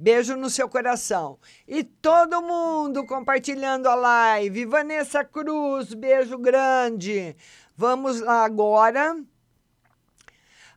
[0.01, 1.37] Beijo no seu coração.
[1.67, 4.65] E todo mundo compartilhando a live.
[4.65, 7.35] Vanessa Cruz, beijo grande.
[7.77, 9.15] Vamos lá agora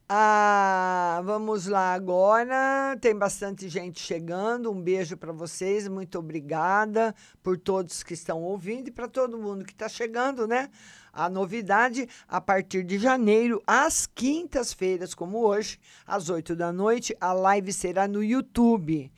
[0.06, 2.96] ah, vamos lá agora.
[3.00, 4.70] Tem bastante gente chegando.
[4.70, 5.88] Um beijo para vocês.
[5.88, 10.70] Muito obrigada por todos que estão ouvindo e para todo mundo que está chegando, né?
[11.14, 17.32] A novidade, a partir de janeiro, às quintas-feiras, como hoje, às 8 da noite, a
[17.32, 19.12] live será no YouTube.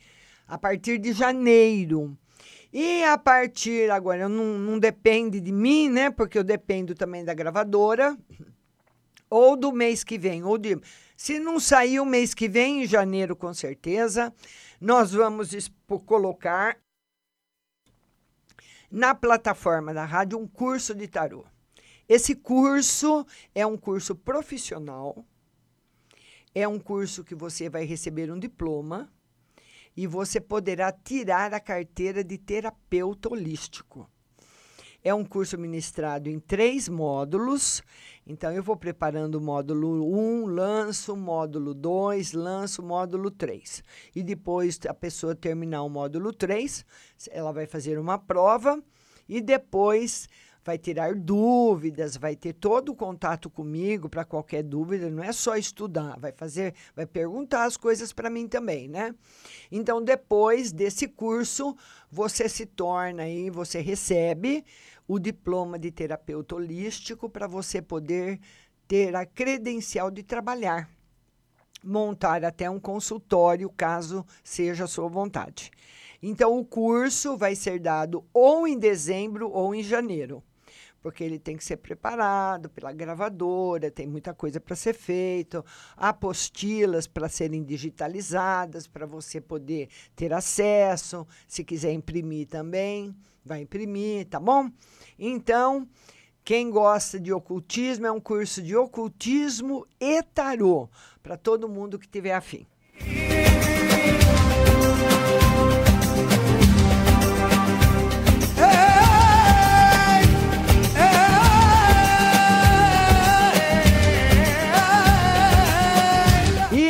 [0.47, 2.15] A partir de janeiro.
[2.71, 6.11] E a partir agora, não, não depende de mim, né?
[6.11, 8.15] Porque eu dependo também da gravadora
[9.29, 10.79] ou do mês que vem, ou de.
[11.15, 14.31] Se não sair o mês que vem, em janeiro, com certeza,
[14.79, 15.49] nós vamos
[16.05, 16.77] colocar
[18.91, 21.43] na plataforma da rádio um curso de tarô.
[22.07, 25.25] Esse curso é um curso profissional,
[26.55, 29.11] é um curso que você vai receber um diploma
[29.95, 34.09] e você poderá tirar a carteira de terapeuta holístico.
[35.03, 37.83] É um curso ministrado em três módulos.
[38.25, 43.83] Então, eu vou preparando o módulo 1, lanço o módulo 2, lanço o módulo 3.
[44.15, 46.85] E depois a pessoa terminar o módulo 3,
[47.31, 48.81] ela vai fazer uma prova
[49.29, 50.27] e depois
[50.67, 55.55] vai tirar dúvidas, vai ter todo o contato comigo para qualquer dúvida, não é só
[55.55, 59.15] estudar, vai fazer, vai perguntar as coisas para mim também, né?
[59.71, 61.73] Então, depois desse curso,
[62.11, 64.65] você se torna aí, você recebe
[65.07, 68.37] o diploma de terapeuta holístico para você poder
[68.89, 70.89] ter a credencial de trabalhar,
[71.81, 75.71] montar até um consultório, caso seja a sua vontade.
[76.21, 80.43] Então, o curso vai ser dado ou em dezembro ou em janeiro
[81.07, 85.63] porque ele tem que ser preparado pela gravadora, tem muita coisa para ser feito,
[85.95, 89.87] apostilas para serem digitalizadas, para você poder
[90.17, 94.69] ter acesso, se quiser imprimir também, vai imprimir, tá bom?
[95.17, 95.87] Então,
[96.43, 100.89] quem gosta de ocultismo é um curso de ocultismo e tarô
[101.23, 102.67] para todo mundo que tiver afim.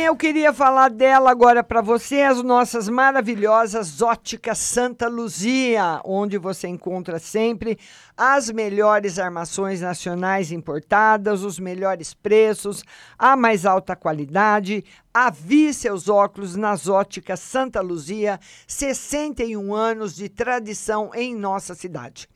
[0.08, 6.66] Eu queria falar dela agora para você, as nossas maravilhosas óticas Santa Luzia, onde você
[6.66, 7.78] encontra sempre
[8.16, 12.82] as melhores armações nacionais importadas, os melhores preços,
[13.18, 14.82] a mais alta qualidade.
[15.12, 22.26] Avie seus óculos nas óticas Santa Luzia, 61 anos de tradição em nossa cidade.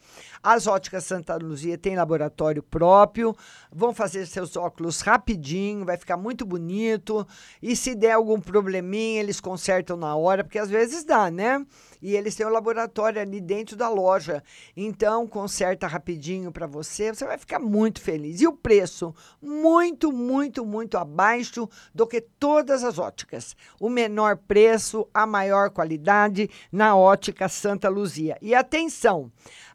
[0.42, 3.34] As óticas Santa Luzia têm laboratório próprio,
[3.70, 7.26] vão fazer seus óculos rapidinho, vai ficar muito bonito.
[7.62, 11.64] E se der algum probleminha, eles consertam na hora, porque às vezes dá, né?
[12.00, 14.42] E eles têm o um laboratório ali dentro da loja.
[14.76, 18.40] Então, conserta rapidinho para você, você vai ficar muito feliz.
[18.40, 19.14] E o preço?
[19.40, 23.56] Muito, muito, muito abaixo do que todas as óticas.
[23.78, 28.36] O menor preço, a maior qualidade na ótica Santa Luzia.
[28.42, 29.30] E atenção!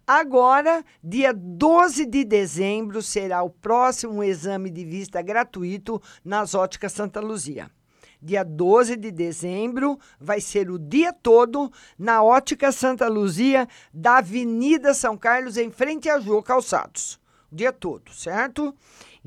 [0.09, 7.19] Agora, dia 12 de dezembro, será o próximo exame de vista gratuito nas óticas Santa
[7.19, 7.69] Luzia.
[8.21, 14.93] Dia 12 de dezembro vai ser o dia todo na Ótica Santa Luzia, da Avenida
[14.93, 17.19] São Carlos, em frente a Jô Calçados.
[17.51, 18.73] o dia todo, certo?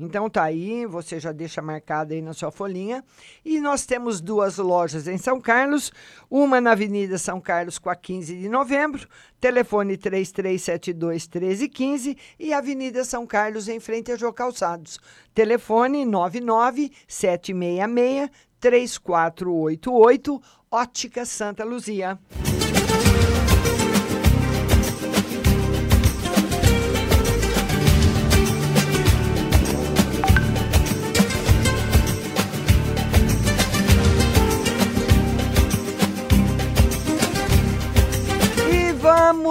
[0.01, 3.03] Então tá aí, você já deixa marcado aí na sua folhinha.
[3.45, 5.91] E nós temos duas lojas em São Carlos,
[6.27, 9.07] uma na Avenida São Carlos com a 15 de novembro,
[9.39, 14.99] telefone 3372 1315 e Avenida São Carlos em frente a Jô Calçados.
[15.35, 20.41] Telefone 99 766 3488
[20.71, 22.17] Ótica Santa Luzia.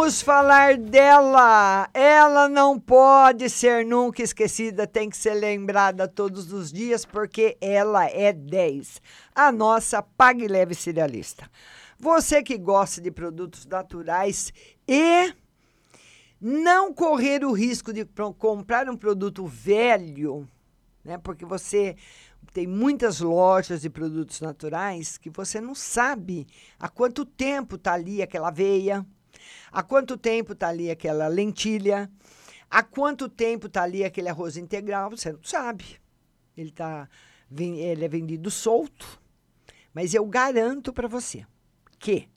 [0.00, 1.86] Vamos falar dela.
[1.92, 8.06] Ela não pode ser nunca esquecida, tem que ser lembrada todos os dias, porque ela
[8.06, 9.02] é 10.
[9.34, 11.50] A nossa Pague Leve Cerealista.
[11.98, 14.54] Você que gosta de produtos naturais
[14.88, 15.34] e
[16.40, 18.06] não correr o risco de
[18.38, 20.48] comprar um produto velho,
[21.04, 21.18] né?
[21.18, 21.94] Porque você
[22.54, 26.46] tem muitas lojas de produtos naturais que você não sabe
[26.78, 29.06] há quanto tempo está ali aquela aveia,
[29.70, 32.10] há quanto tempo está ali aquela lentilha,
[32.70, 36.00] há quanto tempo está ali aquele arroz integral, você não sabe.
[36.56, 37.08] Ele, tá,
[37.50, 39.20] ele é vendido solto,
[39.94, 41.46] mas eu garanto para você
[41.98, 42.28] que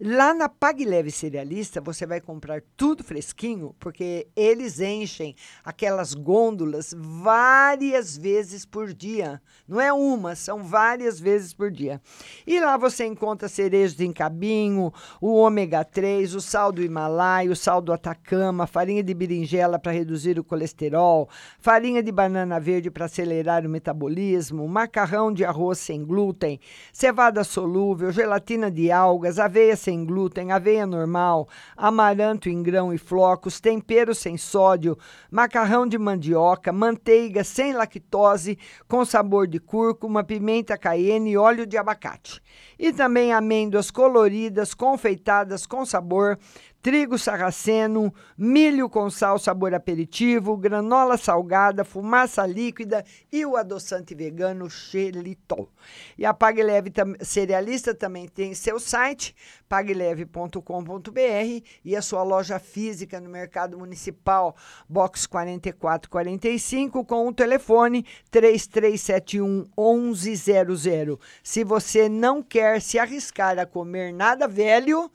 [0.00, 6.92] Lá na Pague Leve Cerealista, você vai comprar tudo fresquinho, porque eles enchem aquelas gôndolas
[6.98, 9.40] várias vezes por dia.
[9.68, 12.02] Não é uma, são várias vezes por dia.
[12.44, 17.56] E lá você encontra cerejos em cabinho, o ômega 3, o sal do Himalaia, o
[17.56, 21.28] sal do Atacama, farinha de berinjela para reduzir o colesterol,
[21.60, 26.58] farinha de banana verde para acelerar o metabolismo, macarrão de arroz sem glúten,
[26.92, 33.60] cevada solúvel, gelatina de algas, aveia sem glúten, aveia normal, amaranto em grão e flocos,
[33.60, 34.96] tempero sem sódio,
[35.30, 38.58] macarrão de mandioca, manteiga sem lactose,
[38.88, 42.40] com sabor de cúrcuma, pimenta cayenne e óleo de abacate.
[42.78, 46.38] E também amêndoas coloridas, confeitadas com sabor,
[46.84, 54.68] trigo sarraceno, milho com sal sabor aperitivo, granola salgada, fumaça líquida e o adoçante vegano
[54.68, 55.70] xelitol.
[56.18, 59.34] E a Pague Leve tam- Cerealista também tem seu site,
[59.66, 64.54] pagleve.com.br e a sua loja física no Mercado Municipal,
[64.86, 69.64] box 4445, com o telefone 3371
[70.12, 71.18] 1100.
[71.42, 75.10] Se você não quer se arriscar a comer nada velho,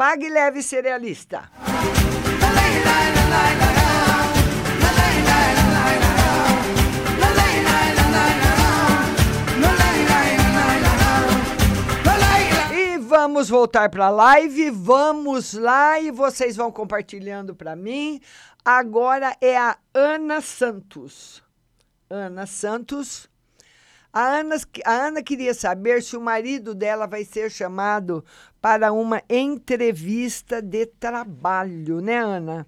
[0.00, 1.50] Pague Leve Cerealista.
[12.72, 18.22] E vamos voltar para a live, vamos lá e vocês vão compartilhando para mim.
[18.64, 21.42] Agora é a Ana Santos.
[22.08, 23.28] Ana Santos.
[24.12, 28.24] A Ana, a Ana queria saber se o marido dela vai ser chamado
[28.60, 32.66] para uma entrevista de trabalho, né, Ana?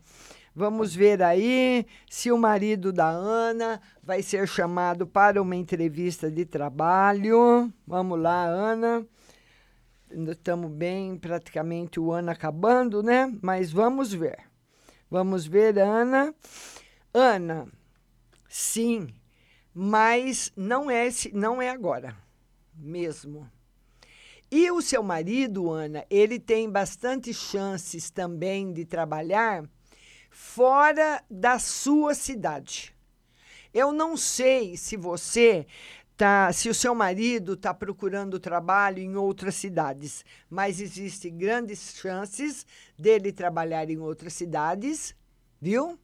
[0.54, 6.44] Vamos ver aí se o marido da Ana vai ser chamado para uma entrevista de
[6.44, 7.72] trabalho.
[7.86, 9.04] Vamos lá, Ana.
[10.10, 13.32] Estamos bem, praticamente o ano acabando, né?
[13.40, 14.38] Mas vamos ver.
[15.10, 16.34] Vamos ver, Ana.
[17.14, 17.66] Ana,
[18.46, 19.08] sim,
[19.74, 22.16] mas não é, não é agora,
[22.74, 23.50] mesmo.
[24.50, 29.64] E o seu marido, Ana, ele tem bastante chances também de trabalhar
[30.30, 32.94] fora da sua cidade.
[33.72, 35.66] Eu não sei se você
[36.16, 42.66] tá, se o seu marido está procurando trabalho em outras cidades, mas existem grandes chances
[42.98, 45.16] dele trabalhar em outras cidades,
[45.60, 45.98] viu?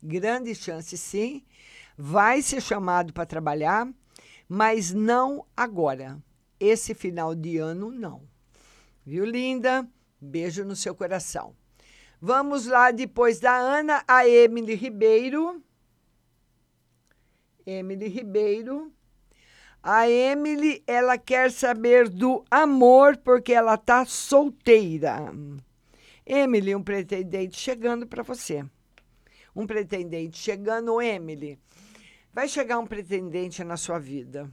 [0.00, 1.44] Grandes chances, sim.
[1.96, 3.88] Vai ser chamado para trabalhar,
[4.48, 6.18] mas não agora.
[6.58, 8.22] Esse final de ano, não.
[9.04, 9.88] Viu, linda?
[10.20, 11.54] Beijo no seu coração.
[12.20, 15.60] Vamos lá, depois da Ana, a Emily Ribeiro.
[17.66, 18.92] Emily Ribeiro.
[19.82, 25.32] A Emily, ela quer saber do amor porque ela tá solteira.
[26.24, 28.64] Emily, um pretendente chegando para você.
[29.54, 31.58] Um pretendente chegando, Emily.
[32.32, 34.50] Vai chegar um pretendente na sua vida.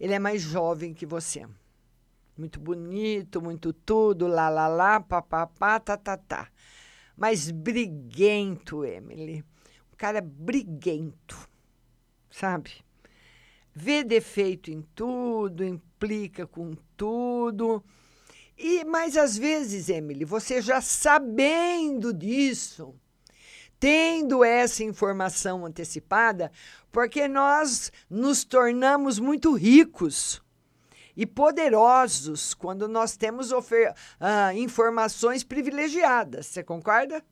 [0.00, 1.46] Ele é mais jovem que você.
[2.36, 6.48] Muito bonito, muito tudo, lá, lá, lá, papapá, tá, tá, tá.
[7.16, 9.44] Mas briguento, Emily.
[9.92, 11.48] Um cara briguento,
[12.30, 12.72] sabe?
[13.74, 17.84] Vê defeito em tudo, implica com tudo.
[18.56, 22.94] E mas às vezes, Emily, você já sabendo disso,
[23.82, 26.52] tendo essa informação antecipada,
[26.92, 30.40] porque nós nos tornamos muito ricos
[31.16, 33.50] e poderosos quando nós temos
[34.20, 36.46] ah, informações privilegiadas.
[36.46, 37.24] Você concorda?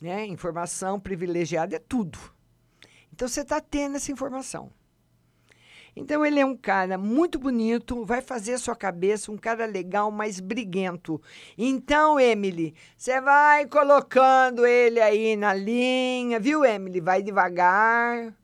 [0.00, 0.26] Né?
[0.26, 2.18] Informação privilegiada é tudo.
[3.12, 4.72] Então você está tendo essa informação.
[5.98, 10.10] Então ele é um cara muito bonito, vai fazer a sua cabeça um cara legal,
[10.10, 11.18] mas briguento.
[11.56, 17.00] Então, Emily, você vai colocando ele aí na linha, viu, Emily?
[17.00, 18.34] Vai devagar.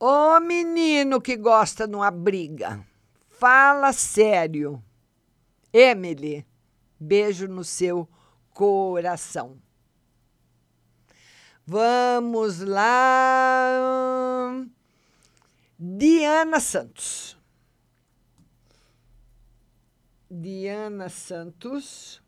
[0.00, 2.80] Ô menino que gosta de uma briga,
[3.28, 4.82] fala sério.
[5.70, 6.46] Emily,
[6.98, 8.08] beijo no seu
[8.54, 9.58] coração.
[11.66, 13.66] Vamos lá.
[15.78, 17.36] Diana Santos.
[20.30, 22.22] Diana Santos.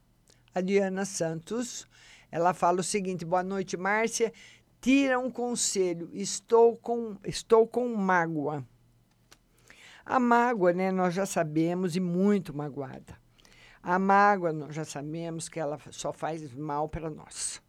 [0.54, 1.86] A Diana Santos,
[2.30, 4.32] ela fala o seguinte: Boa noite, Márcia.
[4.82, 6.10] Tira um conselho.
[6.12, 8.66] Estou com estou com mágoa.
[10.04, 13.18] A mágoa, né, nós já sabemos e muito magoada.
[13.82, 17.62] A mágoa, nós já sabemos que ela só faz mal para nós.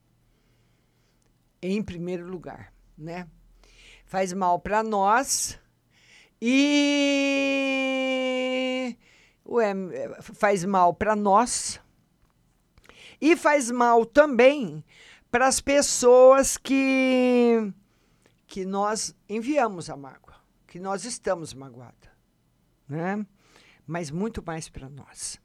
[1.62, 3.28] Em primeiro lugar, né?
[4.06, 5.60] Faz mal para nós
[6.42, 7.46] e
[9.46, 9.74] ué,
[10.22, 11.82] faz mal para nós
[13.20, 14.84] e faz mal também
[15.30, 17.74] para as pessoas que
[18.48, 20.36] que nós enviamos a mágoa,
[20.66, 22.10] que nós estamos magoadas,
[22.88, 23.24] né?
[23.86, 25.40] Mas muito mais para nós.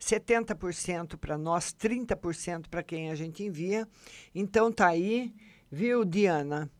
[0.00, 3.86] 70% para nós, 30% para quem a gente envia.
[4.34, 5.34] Então tá aí,
[5.70, 6.70] viu, Diana?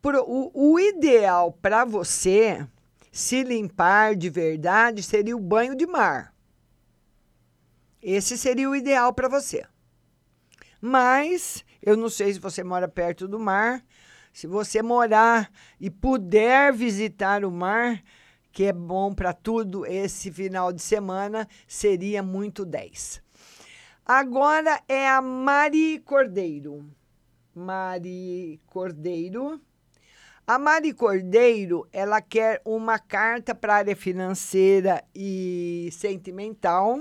[0.00, 2.66] Pro, o, o ideal para você
[3.14, 6.34] se limpar de verdade seria o banho de mar.
[8.02, 9.64] Esse seria o ideal para você.
[10.80, 13.84] Mas eu não sei se você mora perto do mar.
[14.32, 15.48] Se você morar
[15.78, 18.02] e puder visitar o mar,
[18.50, 23.22] que é bom para tudo esse final de semana, seria muito 10.
[24.04, 26.84] Agora é a Mari Cordeiro.
[27.54, 29.60] Mari Cordeiro.
[30.46, 37.00] A Mari Cordeiro, ela quer uma carta para a área financeira e sentimental.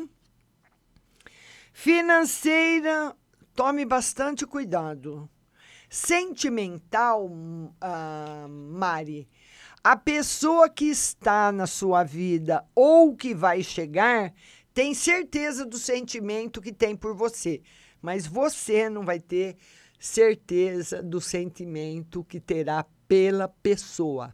[1.74, 3.14] Financeira,
[3.54, 5.30] tome bastante cuidado.
[5.90, 7.30] Sentimental,
[7.82, 9.28] ah, Mari,
[9.84, 14.34] a pessoa que está na sua vida ou que vai chegar
[14.74, 17.62] tem certeza do sentimento que tem por você,
[18.02, 19.58] mas você não vai ter
[20.00, 24.34] certeza do sentimento que terá pela pessoa.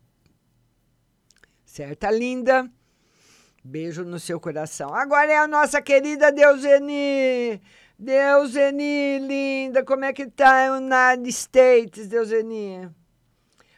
[1.66, 2.70] Certa, linda?
[3.64, 4.94] Beijo no seu coração.
[4.94, 7.62] Agora é a nossa querida Deuseni.
[7.98, 12.90] Deuseni, linda, como é que tá o United States, Deuseni?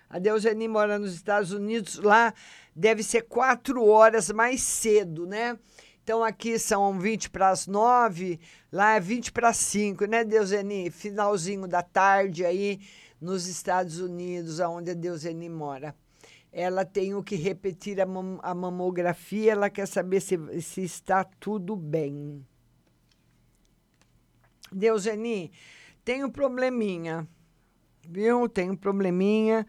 [0.08, 2.34] A Deuseni mora nos Estados Unidos, lá
[2.76, 5.58] deve ser quatro horas mais cedo, né?
[6.04, 8.40] Então aqui são 20 para as 9,
[8.72, 10.92] lá é 20 para as 5, né, Deuseni?
[10.92, 12.80] Finalzinho da tarde aí
[13.22, 15.96] nos Estados Unidos, onde a Deuseni mora.
[16.52, 21.24] Ela tem o que repetir a, mam a mamografia, ela quer saber se, se está
[21.24, 22.46] tudo bem.
[24.72, 25.52] Deuseni,
[26.04, 27.28] tem um probleminha,
[28.10, 28.50] viu?
[28.50, 29.66] Tem um probleminha.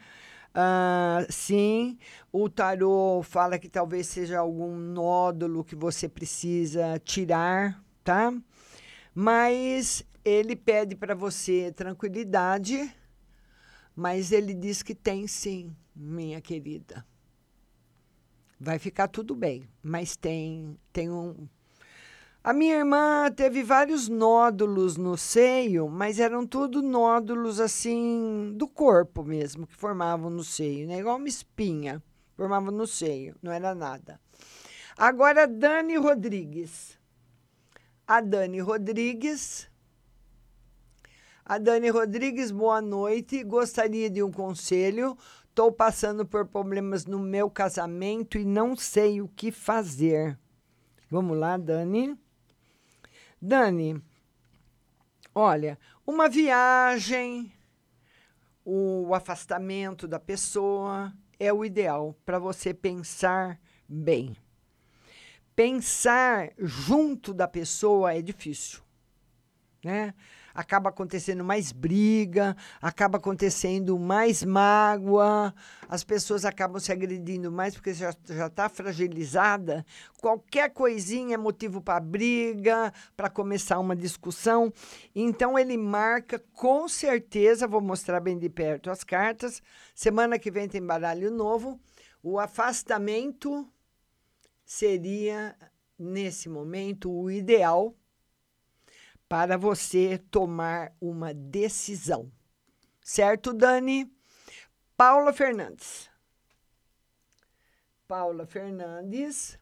[0.55, 1.99] Ah, sim,
[2.31, 8.33] o tarô fala que talvez seja algum nódulo que você precisa tirar, tá?
[9.15, 12.95] Mas ele pede para você tranquilidade,
[13.95, 17.07] mas ele diz que tem sim, minha querida.
[18.59, 21.49] Vai ficar tudo bem, mas tem tem um
[22.45, 29.23] a minha irmã teve vários nódulos no seio, mas eram tudo nódulos assim do corpo
[29.23, 30.99] mesmo, que formavam no seio, né?
[30.99, 32.03] igual uma espinha,
[32.37, 34.21] formavam no seio, não era nada.
[34.97, 36.99] Agora, Dani Rodrigues.
[38.09, 39.71] A Dani Rodrigues.
[41.45, 43.43] A Dani Rodrigues, boa noite.
[43.43, 45.19] Gostaria de um conselho.
[45.49, 50.39] Estou passando por problemas no meu casamento e não sei o que fazer.
[51.11, 52.17] Vamos lá, Dani.
[53.41, 54.01] Dani,
[55.35, 55.77] olha,
[56.07, 57.53] uma viagem,
[58.65, 64.37] o afastamento da pessoa é o ideal para você pensar bem.
[65.57, 68.81] Pensar junto da pessoa é difícil,
[69.85, 70.15] né?
[70.55, 75.55] Acaba acontecendo mais briga, acaba acontecendo mais mágoa,
[75.89, 78.11] as pessoas acabam se agredindo mais porque já
[78.47, 79.85] está fragilizada.
[80.21, 84.73] Qualquer coisinha é motivo para briga, para começar uma discussão.
[85.15, 89.63] Então, ele marca com certeza, vou mostrar bem de perto as cartas.
[89.95, 91.81] Semana que vem tem baralho novo.
[92.23, 93.69] O afastamento
[94.65, 95.57] seria,
[95.99, 97.95] nesse momento, o ideal
[99.33, 102.31] para você tomar uma decisão.
[103.01, 104.13] Certo, Dani?
[104.95, 106.11] Paula Fernandes.
[108.07, 109.59] Paula Fernandes.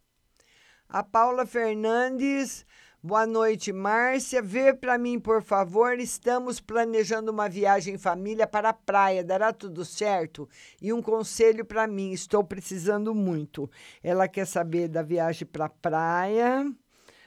[0.89, 2.67] A Paula Fernandes.
[3.01, 4.43] Boa noite, Márcia.
[4.43, 6.01] Vê para mim, por favor.
[6.01, 9.23] Estamos planejando uma viagem em família para a praia.
[9.23, 10.49] Dará tudo certo?
[10.83, 12.11] E um conselho para mim.
[12.11, 13.71] Estou precisando muito.
[14.03, 16.69] Ela quer saber da viagem para a praia,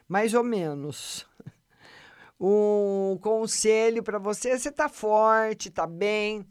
[0.09, 1.25] mais ou menos
[2.45, 4.57] um conselho para você.
[4.57, 6.45] Você está forte, está bem.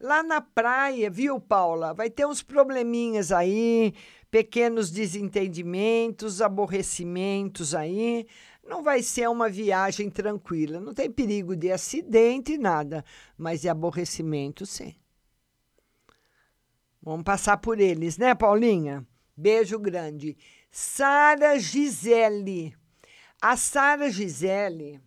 [0.00, 1.94] Lá na praia, viu, Paula?
[1.94, 3.94] Vai ter uns probleminhas aí,
[4.30, 8.26] pequenos desentendimentos, aborrecimentos aí.
[8.64, 10.80] Não vai ser uma viagem tranquila.
[10.80, 13.04] Não tem perigo de acidente, nada,
[13.38, 14.94] mas de aborrecimento, sim.
[17.02, 19.06] Vamos passar por eles, né, Paulinha?
[19.36, 20.36] Beijo grande.
[20.70, 22.74] Sara Gisele.
[23.40, 25.00] A Sara Gisele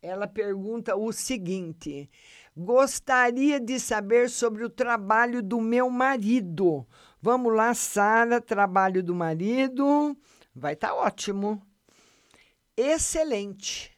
[0.00, 2.10] ela pergunta o seguinte:
[2.56, 6.86] gostaria de saber sobre o trabalho do meu marido.
[7.20, 10.16] Vamos lá, Sara, trabalho do marido.
[10.54, 11.60] Vai estar tá ótimo.
[12.76, 13.96] Excelente.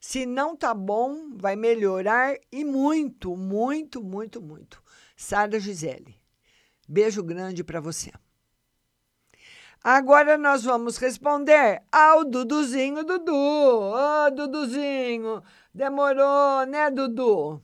[0.00, 4.82] Se não tá bom, vai melhorar e muito, muito, muito, muito.
[5.16, 6.16] Sara Gisele.
[6.88, 8.10] Beijo grande para você.
[9.82, 13.32] Agora nós vamos responder ao Duduzinho Dudu.
[13.32, 13.94] Ô,
[14.26, 15.42] oh, Duduzinho,
[15.74, 17.62] demorou, né, Dudu?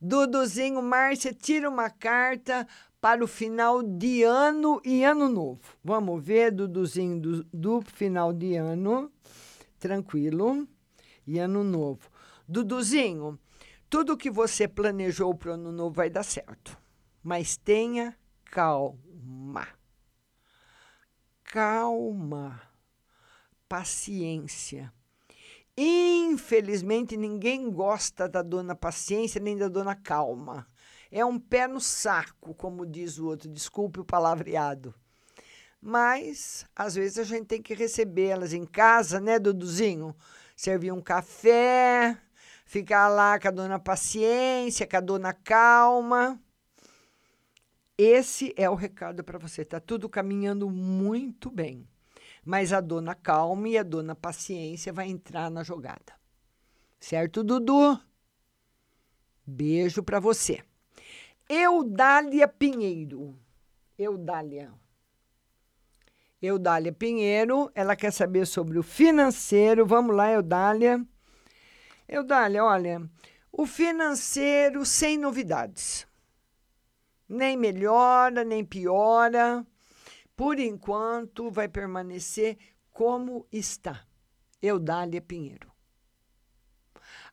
[0.00, 2.66] Duduzinho, Márcia, tira uma carta
[2.98, 5.60] para o final de ano e ano novo.
[5.84, 9.12] Vamos ver, Duduzinho, do, do final de ano.
[9.78, 10.66] Tranquilo.
[11.26, 12.08] E ano novo.
[12.48, 13.38] Duduzinho,
[13.90, 16.74] tudo que você planejou para o ano novo vai dar certo.
[17.22, 19.68] Mas tenha calma
[21.50, 22.62] calma,
[23.68, 24.92] paciência.
[25.76, 30.66] Infelizmente, ninguém gosta da dona paciência nem da dona calma.
[31.10, 34.94] É um pé no saco, como diz o outro, desculpe o palavreado.
[35.82, 40.14] Mas, às vezes, a gente tem que recebê-las em casa, né, Duduzinho?
[40.54, 42.16] Servir um café,
[42.64, 46.40] ficar lá com a dona paciência, com a dona calma.
[48.02, 49.60] Esse é o recado para você.
[49.60, 51.86] Está tudo caminhando muito bem.
[52.42, 56.14] Mas a dona calma e a dona paciência vai entrar na jogada.
[56.98, 58.00] Certo, Dudu?
[59.46, 60.64] Beijo para você.
[61.46, 63.38] Eudália Pinheiro.
[63.98, 64.72] Eudália.
[66.40, 69.84] Eudália Pinheiro, ela quer saber sobre o financeiro.
[69.84, 71.06] Vamos lá, Eudália.
[72.08, 73.02] Eudália, olha,
[73.52, 76.08] o financeiro sem novidades
[77.30, 79.64] nem melhora, nem piora.
[80.36, 82.58] Por enquanto, vai permanecer
[82.92, 84.04] como está.
[84.60, 85.70] Eudália Pinheiro.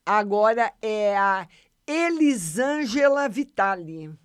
[0.06, 1.48] Agora é a
[1.86, 4.18] Elisângela Vitali.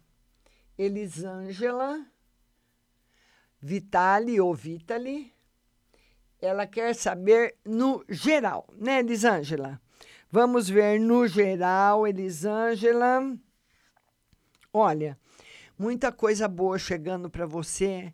[0.76, 2.06] Elisângela
[3.58, 5.32] Vitali ou Vitali.
[6.40, 9.80] Ela quer saber no geral, né, Elisângela?
[10.30, 13.36] Vamos ver no geral, Elisângela.
[14.72, 15.18] Olha,
[15.78, 18.12] muita coisa boa chegando para você,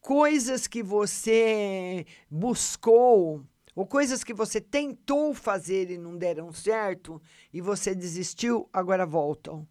[0.00, 3.44] coisas que você buscou,
[3.74, 7.20] ou coisas que você tentou fazer e não deram certo,
[7.52, 9.68] e você desistiu, agora voltam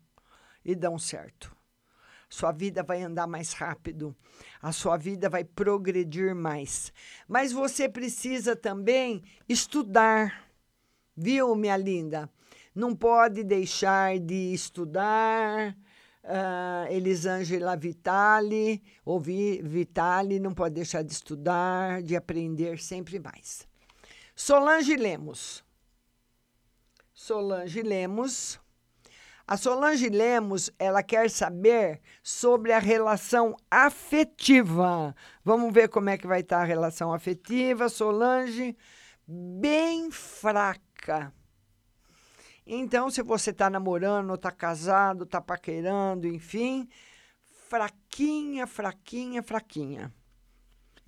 [0.63, 1.55] e dão certo.
[2.29, 4.15] Sua vida vai andar mais rápido,
[4.61, 6.91] a sua vida vai progredir mais.
[7.27, 10.43] Mas você precisa também estudar,
[11.15, 12.29] viu, minha linda?
[12.73, 15.77] Não pode deixar de estudar,
[16.25, 23.67] Uh, Elisângela Vitali, ouvir Vitali, não pode deixar de estudar, de aprender sempre mais.
[24.35, 25.63] Solange Lemos.
[27.13, 28.59] Solange Lemos.
[29.47, 35.15] A Solange Lemos, ela quer saber sobre a relação afetiva.
[35.43, 37.87] Vamos ver como é que vai estar a relação afetiva.
[37.87, 38.75] Solange,
[39.27, 41.31] bem fraca
[42.65, 46.89] então, se você está namorando, está casado, está paquerando, enfim,
[47.67, 50.13] fraquinha, fraquinha, fraquinha.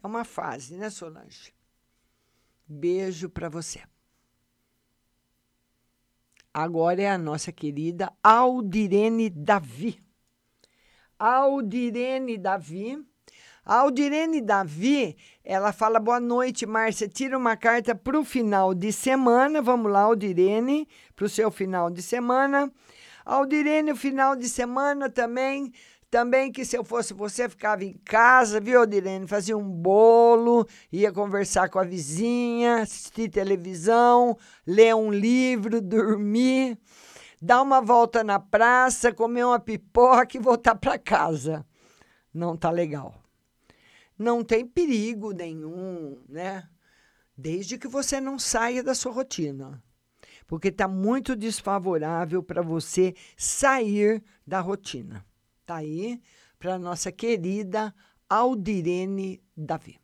[0.02, 1.52] É uma fase, né, Solange?
[2.68, 3.82] Beijo para você.
[6.54, 10.04] Agora é a nossa querida Aldirene Davi.
[11.18, 13.04] Aldirene Davi.
[13.68, 17.06] A Aldirene Davi, ela fala: boa noite, Márcia.
[17.06, 19.62] Tira uma carta para o final de semana.
[19.62, 22.72] Vamos lá, Aldirene, para o seu final de semana.
[23.26, 25.74] Aldirene, o final de semana também.
[26.10, 29.28] Também que se eu fosse você, ficava em casa, viu, Aldirene?
[29.28, 36.80] Fazia um bolo, ia conversar com a vizinha, assistir televisão, ler um livro, dormir,
[37.42, 41.66] dar uma volta na praça, comer uma pipoca e voltar para casa.
[42.34, 43.27] Não tá legal
[44.18, 46.68] não tem perigo nenhum, né?
[47.38, 49.84] Desde que você não saia da sua rotina.
[50.48, 55.26] Porque está muito desfavorável para você sair da rotina.
[55.66, 56.22] Tá aí
[56.58, 57.94] para nossa querida
[58.30, 60.00] Aldirene Davi.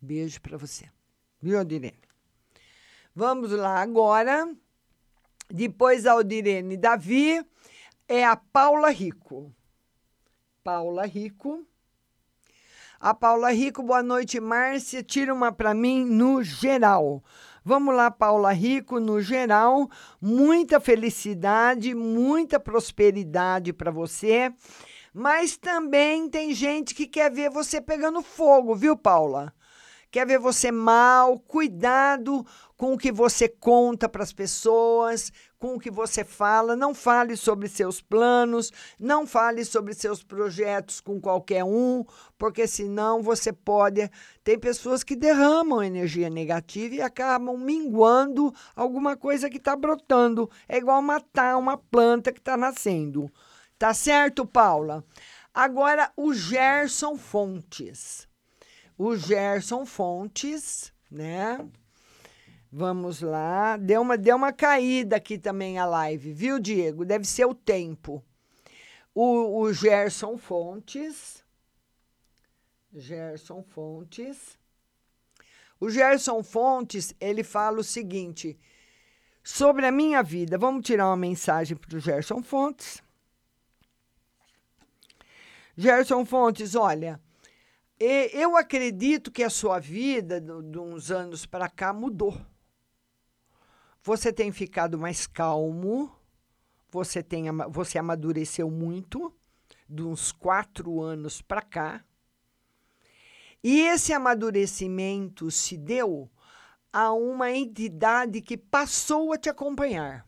[0.00, 0.90] Beijo para você.
[1.40, 2.00] Viu, Aldirene?
[3.14, 4.50] Vamos lá agora.
[5.50, 7.44] Depois da Aldirene Davi,
[8.06, 9.54] é a Paula Rico.
[10.62, 11.66] Paula Rico
[13.00, 15.02] a Paula Rico, boa noite, Márcia.
[15.02, 17.22] Tira uma para mim no geral.
[17.64, 19.88] Vamos lá, Paula Rico, no geral.
[20.20, 24.52] Muita felicidade, muita prosperidade para você.
[25.14, 29.54] Mas também tem gente que quer ver você pegando fogo, viu, Paula?
[30.10, 32.44] Quer ver você mal, cuidado
[32.76, 36.76] com o que você conta para as pessoas, com o que você fala.
[36.76, 42.04] Não fale sobre seus planos, não fale sobre seus projetos com qualquer um,
[42.36, 44.10] porque senão você pode.
[44.44, 50.50] Tem pessoas que derramam energia negativa e acabam minguando alguma coisa que está brotando.
[50.68, 53.30] É igual matar uma planta que está nascendo.
[53.78, 55.04] Tá certo, Paula?
[55.54, 58.28] Agora, o Gerson Fontes
[58.98, 61.64] o Gerson Fontes, né?
[62.70, 63.76] Vamos lá.
[63.76, 67.04] Deu uma, deu uma caída aqui também a live, viu, Diego?
[67.04, 68.22] Deve ser o tempo.
[69.14, 71.42] O, o Gerson Fontes.
[72.92, 74.58] Gerson Fontes.
[75.80, 78.58] O Gerson Fontes, ele fala o seguinte
[79.42, 80.58] sobre a minha vida.
[80.58, 83.02] Vamos tirar uma mensagem para o Gerson Fontes.
[85.76, 87.20] Gerson Fontes, olha,
[87.98, 92.36] eu acredito que a sua vida, de uns anos para cá, mudou.
[94.08, 96.10] Você tem ficado mais calmo,
[96.90, 99.36] você, tem, você amadureceu muito,
[99.86, 102.02] de uns quatro anos para cá.
[103.62, 106.30] E esse amadurecimento se deu
[106.90, 110.26] a uma entidade que passou a te acompanhar.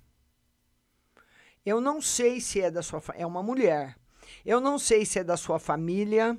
[1.65, 3.99] Eu não sei se é da sua é uma mulher.
[4.45, 6.39] Eu não sei se é da sua família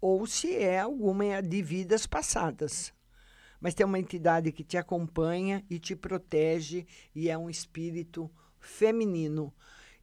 [0.00, 2.94] ou se é alguma de vidas passadas.
[3.66, 9.52] Mas tem uma entidade que te acompanha e te protege e é um espírito feminino.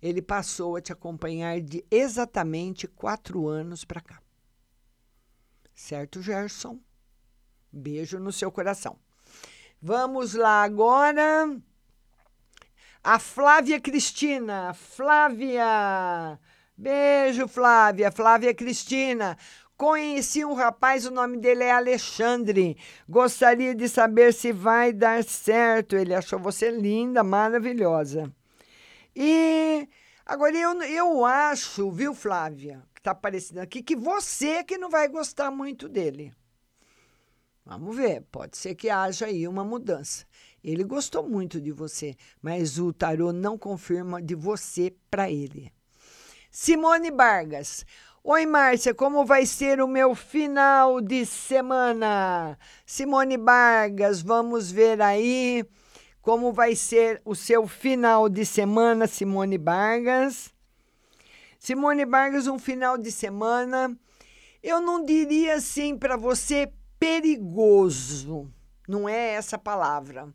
[0.02, 4.22] Ele passou a te acompanhar de exatamente quatro anos para cá.
[5.74, 6.78] Certo, Gerson?
[7.72, 9.00] Beijo no seu coração.
[9.82, 11.58] Vamos lá agora.
[13.02, 14.74] A Flávia Cristina.
[14.74, 16.38] Flávia.
[16.76, 18.12] Beijo, Flávia.
[18.12, 19.38] Flávia Cristina.
[19.84, 22.78] Conheci um rapaz, o nome dele é Alexandre.
[23.06, 25.98] Gostaria de saber se vai dar certo.
[25.98, 28.34] Ele achou você linda, maravilhosa.
[29.14, 29.86] E
[30.26, 35.10] agora eu, eu acho, viu, Flávia, que está aparecendo aqui, que você que não vai
[35.10, 36.34] gostar muito dele.
[37.66, 40.26] Vamos ver, pode ser que haja aí uma mudança.
[40.64, 45.74] Ele gostou muito de você, mas o tarô não confirma de você para ele.
[46.50, 47.86] Simone Vargas.
[48.26, 52.58] Oi, Márcia, como vai ser o meu final de semana?
[52.86, 55.66] Simone Vargas, vamos ver aí
[56.22, 60.54] como vai ser o seu final de semana, Simone Vargas.
[61.60, 63.94] Simone Vargas, um final de semana,
[64.64, 68.50] eu não diria assim para você perigoso,
[68.88, 70.34] não é essa palavra.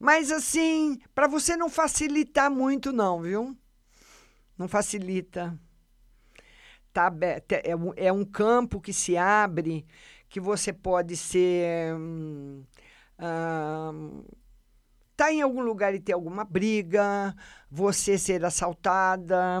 [0.00, 3.56] Mas assim, para você não facilitar muito não, viu?
[4.58, 5.56] Não facilita
[6.92, 7.12] tá,
[7.64, 9.86] é, um, é um campo que se abre
[10.28, 11.94] que você pode ser.
[11.94, 12.64] Hum,
[13.20, 14.24] hum,
[15.16, 17.34] tá em algum lugar e ter alguma briga,
[17.70, 19.60] você ser assaltada,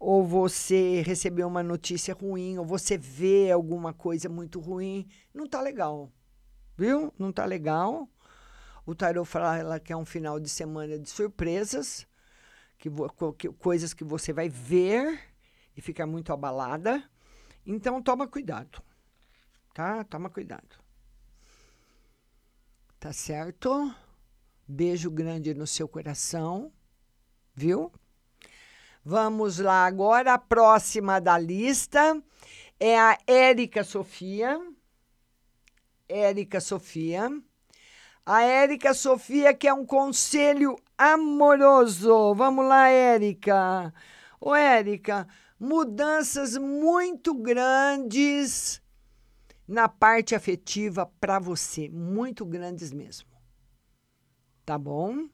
[0.00, 5.60] ou você receber uma notícia ruim, ou você vê alguma coisa muito ruim, não tá
[5.60, 6.10] legal.
[6.76, 7.12] Viu?
[7.18, 8.08] Não tá legal.
[8.86, 12.06] O tarot fala que é um final de semana de surpresas,
[12.78, 12.90] que,
[13.38, 15.29] que coisas que você vai ver
[15.80, 17.02] e fica muito abalada.
[17.66, 18.82] Então, toma cuidado.
[19.72, 20.04] Tá?
[20.04, 20.78] Toma cuidado.
[22.98, 23.94] Tá certo?
[24.68, 26.70] Beijo grande no seu coração,
[27.54, 27.90] viu?
[29.02, 32.22] Vamos lá agora, a próxima da lista
[32.78, 34.60] é a Érica Sofia.
[36.06, 37.30] Érica Sofia.
[38.26, 42.34] A Érica Sofia quer um conselho amoroso.
[42.34, 43.94] Vamos lá, Érica.
[44.38, 45.26] Ô, Érica,
[45.60, 48.80] mudanças muito grandes
[49.68, 53.28] na parte afetiva para você, muito grandes mesmo.
[54.64, 55.28] Tá bom?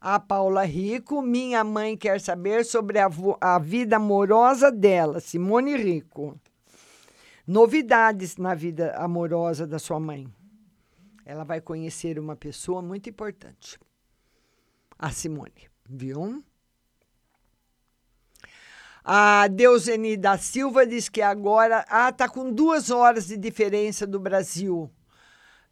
[0.00, 3.08] A Paula Rico, minha mãe quer saber sobre a,
[3.40, 6.38] a vida amorosa dela, Simone Rico.
[7.46, 10.26] Novidades na vida amorosa da sua mãe.
[11.24, 13.78] Ela vai conhecer uma pessoa muito importante.
[14.98, 16.44] A Simone, viu?
[19.06, 21.84] A Deuseni da Silva diz que agora.
[21.90, 24.90] Ah, tá com duas horas de diferença do Brasil.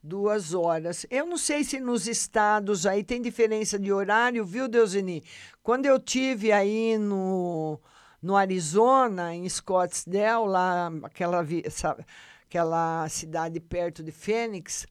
[0.03, 1.07] Duas horas.
[1.11, 5.25] Eu não sei se nos estados aí tem diferença de horário, viu, Deuseni?
[5.63, 7.81] Quando eu tive aí no,
[8.21, 12.05] no Arizona, em Scottsdale, lá, aquela, sabe,
[12.45, 14.87] aquela cidade perto de Phoenix,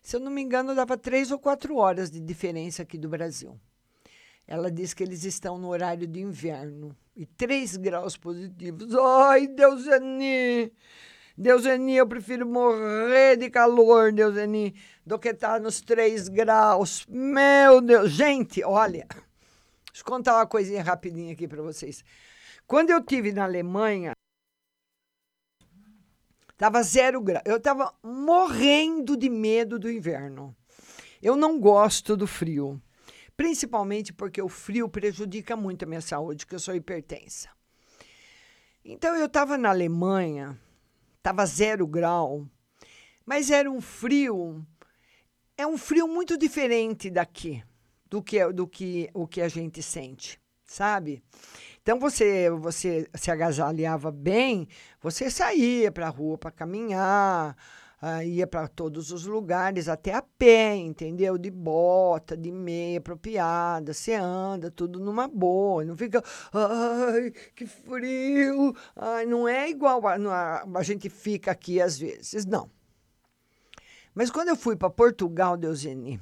[0.00, 3.58] se eu não me engano, dava três ou quatro horas de diferença aqui do Brasil.
[4.50, 8.92] Ela diz que eles estão no horário de inverno e 3 graus positivos.
[8.96, 10.72] Ai, Deuseni!
[11.38, 14.74] Deuseni, eu prefiro morrer de calor, Deuseni,
[15.06, 17.06] do que estar tá nos 3 graus.
[17.08, 18.10] Meu Deus!
[18.10, 22.04] Gente, olha, deixa eu contar uma coisinha rapidinha aqui para vocês.
[22.66, 24.14] Quando eu tive na Alemanha,
[26.56, 27.40] Tava zero grau.
[27.46, 30.54] Eu tava morrendo de medo do inverno.
[31.22, 32.78] Eu não gosto do frio,
[33.40, 37.48] principalmente porque o frio prejudica muito a minha saúde, que eu sou hipertensa.
[38.84, 40.60] Então eu estava na Alemanha,
[41.22, 42.46] tava zero grau,
[43.24, 44.62] mas era um frio,
[45.56, 47.64] é um frio muito diferente daqui,
[48.04, 51.22] do que do que o que a gente sente, sabe?
[51.80, 54.68] Então você você se agasalhava bem,
[55.00, 57.56] você saía para a rua para caminhar,
[58.02, 61.36] uh, ia para todos os lugares, até a pé, entendeu?
[61.36, 66.22] De bota, de meia apropriada, você anda tudo numa boa, não fica,
[66.52, 72.44] ai, que frio, ai, não é igual a, a, a gente fica aqui às vezes,
[72.46, 72.70] não.
[74.14, 76.20] Mas quando eu fui para Portugal, Deuseni,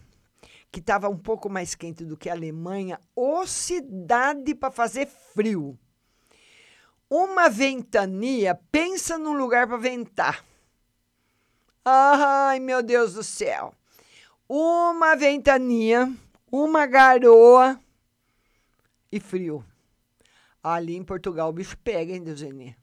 [0.71, 5.79] que estava um pouco mais quente do que a Alemanha, ou cidade para fazer frio.
[7.11, 10.45] Uma ventania, pensa num lugar para ventar.
[11.85, 13.75] Ai, meu Deus do céu.
[14.49, 16.13] Uma ventania,
[16.51, 17.79] uma garoa
[19.11, 19.65] e frio.
[20.63, 22.77] Ali em Portugal o bicho pega, hein, Deuseni?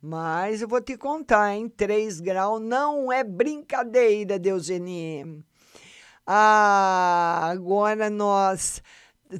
[0.00, 1.68] Mas eu vou te contar, hein?
[1.68, 5.42] 3 graus não é brincadeira, Deuseni.
[6.26, 8.82] Ah, agora nós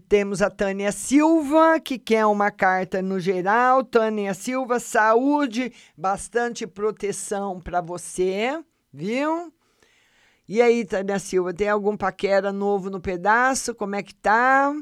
[0.08, 3.84] temos a Tânia Silva, que quer uma carta no geral.
[3.84, 8.62] Tânia Silva, saúde, bastante proteção para você,
[8.94, 9.52] viu?
[10.46, 13.74] E aí, Tânia Silva, tem algum paquera novo no pedaço?
[13.74, 14.72] Como é que tá?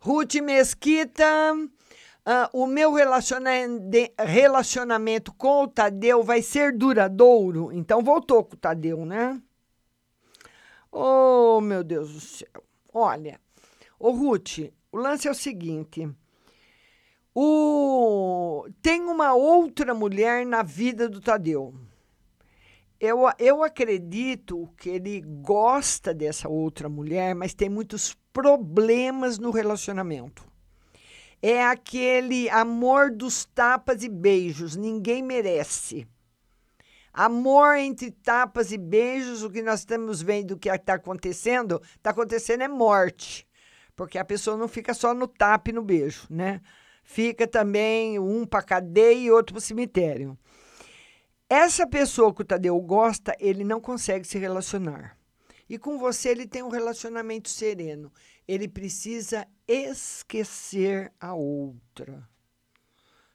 [0.00, 7.72] Ruth Mesquita, uh, o meu relacionamento com o Tadeu vai ser duradouro.
[7.72, 9.42] Então voltou com o Tadeu, né?
[10.92, 12.62] Oh, meu Deus do céu.
[12.94, 13.40] Olha,
[13.98, 14.58] ô Ruth,
[14.92, 16.08] o lance é o seguinte.
[17.34, 18.66] O...
[18.80, 21.74] Tem uma outra mulher na vida do Tadeu.
[23.00, 30.44] Eu, eu acredito que ele gosta dessa outra mulher, mas tem muitos problemas no relacionamento.
[31.40, 36.08] É aquele amor dos tapas e beijos, ninguém merece.
[37.12, 42.62] Amor entre tapas e beijos, o que nós estamos vendo que está acontecendo, está acontecendo
[42.62, 43.46] é morte.
[43.94, 46.60] Porque a pessoa não fica só no tapa e no beijo, né?
[47.02, 50.36] Fica também um para cadeia e outro para cemitério.
[51.48, 55.16] Essa pessoa que o Tadeu gosta, ele não consegue se relacionar.
[55.68, 58.12] E com você ele tem um relacionamento sereno.
[58.46, 62.28] Ele precisa esquecer a outra.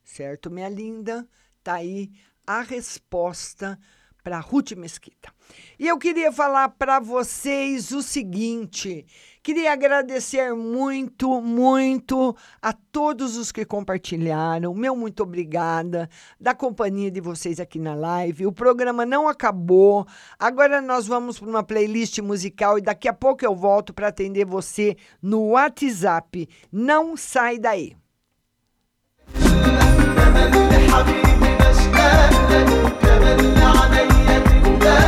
[0.03, 1.27] Certo, minha linda?
[1.63, 2.11] Tá aí
[2.45, 3.79] a resposta
[4.23, 5.29] para Ruth Mesquita.
[5.77, 9.05] E eu queria falar para vocês o seguinte:
[9.43, 14.73] queria agradecer muito, muito a todos os que compartilharam.
[14.73, 16.09] Meu muito obrigada
[16.39, 18.47] da companhia de vocês aqui na live.
[18.47, 20.07] O programa não acabou.
[20.39, 24.45] Agora nós vamos para uma playlist musical e daqui a pouco eu volto para atender
[24.45, 26.47] você no WhatsApp.
[26.71, 27.95] Não sai daí.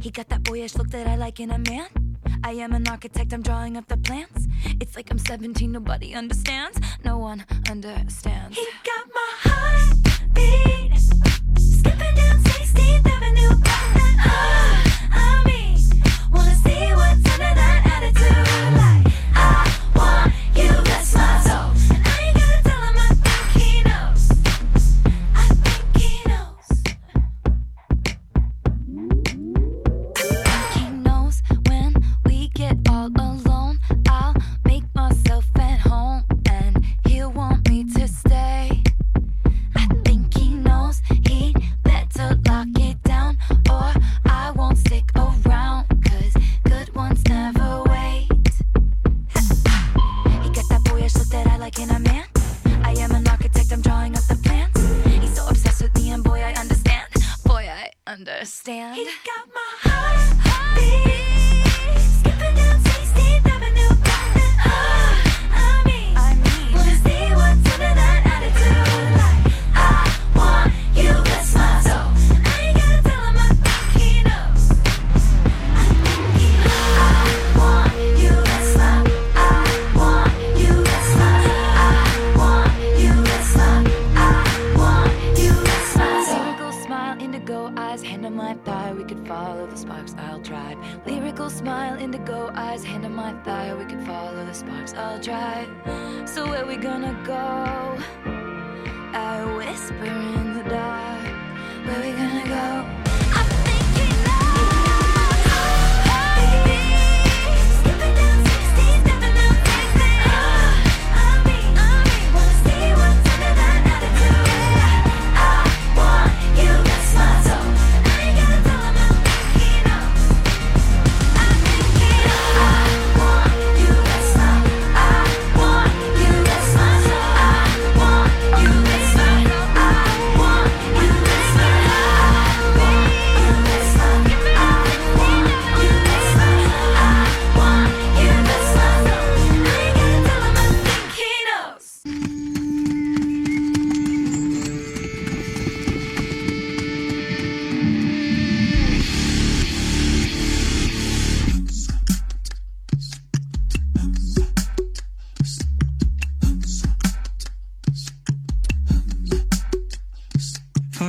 [0.00, 1.86] He got that boyish look that I like in a man.
[2.44, 4.48] I am an architect, I'm drawing up the plans.
[4.80, 6.78] It's like I'm 17, nobody understands.
[7.04, 8.56] No one understands.
[8.56, 9.96] He got my heart
[10.34, 10.98] beat,
[11.58, 13.48] skipping down 16th Avenue.
[13.48, 14.61] Got that heart.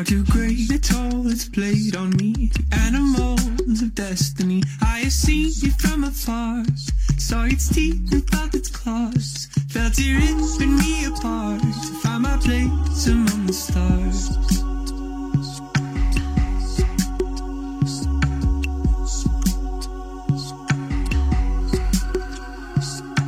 [0.04, 0.68] hard to grade.
[0.70, 2.52] The toll it's played on me.
[2.72, 4.64] Animals of destiny.
[4.82, 6.64] I have seen you from afar.
[7.18, 9.48] Saw its teeth and felt its claws.
[9.70, 11.62] Felt your ripping me apart.
[11.62, 14.38] To find my place among the stars.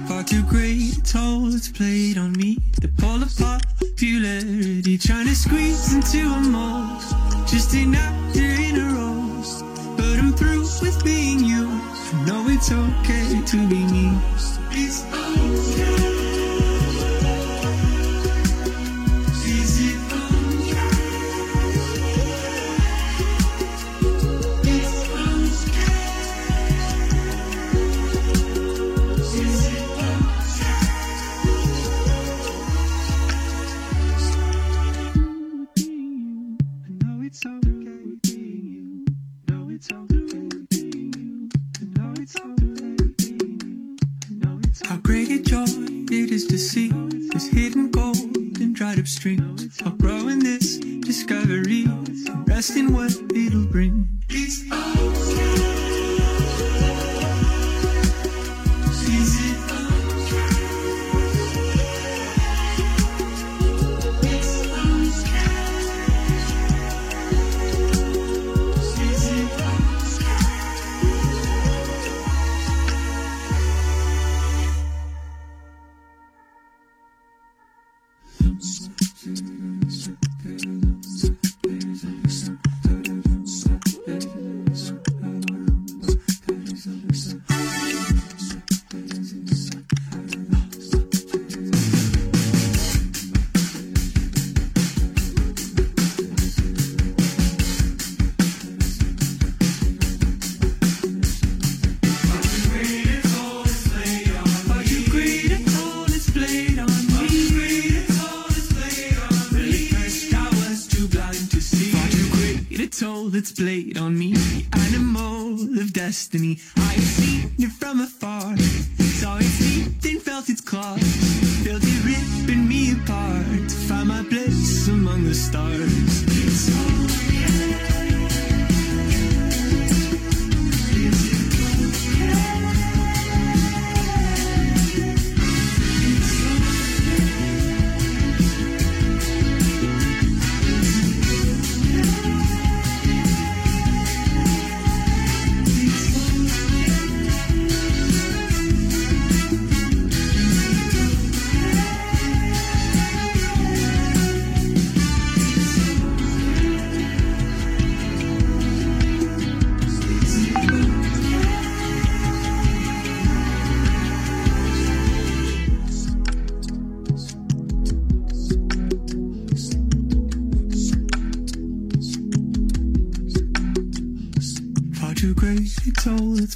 [0.07, 2.57] Far too great toll it's played on me.
[2.81, 3.63] The pull apart
[3.95, 7.01] popularity, trying to squeeze into a mold.
[7.47, 9.63] Just an actor in a rose,
[9.95, 11.69] but I'm through with being you.
[11.69, 14.11] I know it's okay to be me.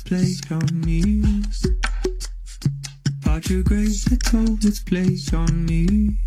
[0.09, 1.21] place on me.
[3.21, 4.79] Part your grace, the cold, let's
[5.35, 6.17] on me.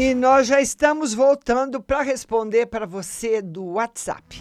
[0.00, 4.40] E nós já estamos voltando para responder para você do WhatsApp.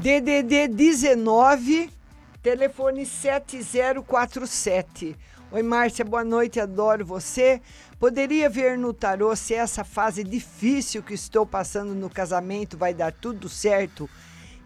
[0.00, 1.90] DDD 19,
[2.42, 5.14] telefone 7047.
[5.56, 7.62] Oi, Márcia, boa noite, adoro você.
[7.98, 13.10] Poderia ver no tarô se essa fase difícil que estou passando no casamento vai dar
[13.10, 14.06] tudo certo?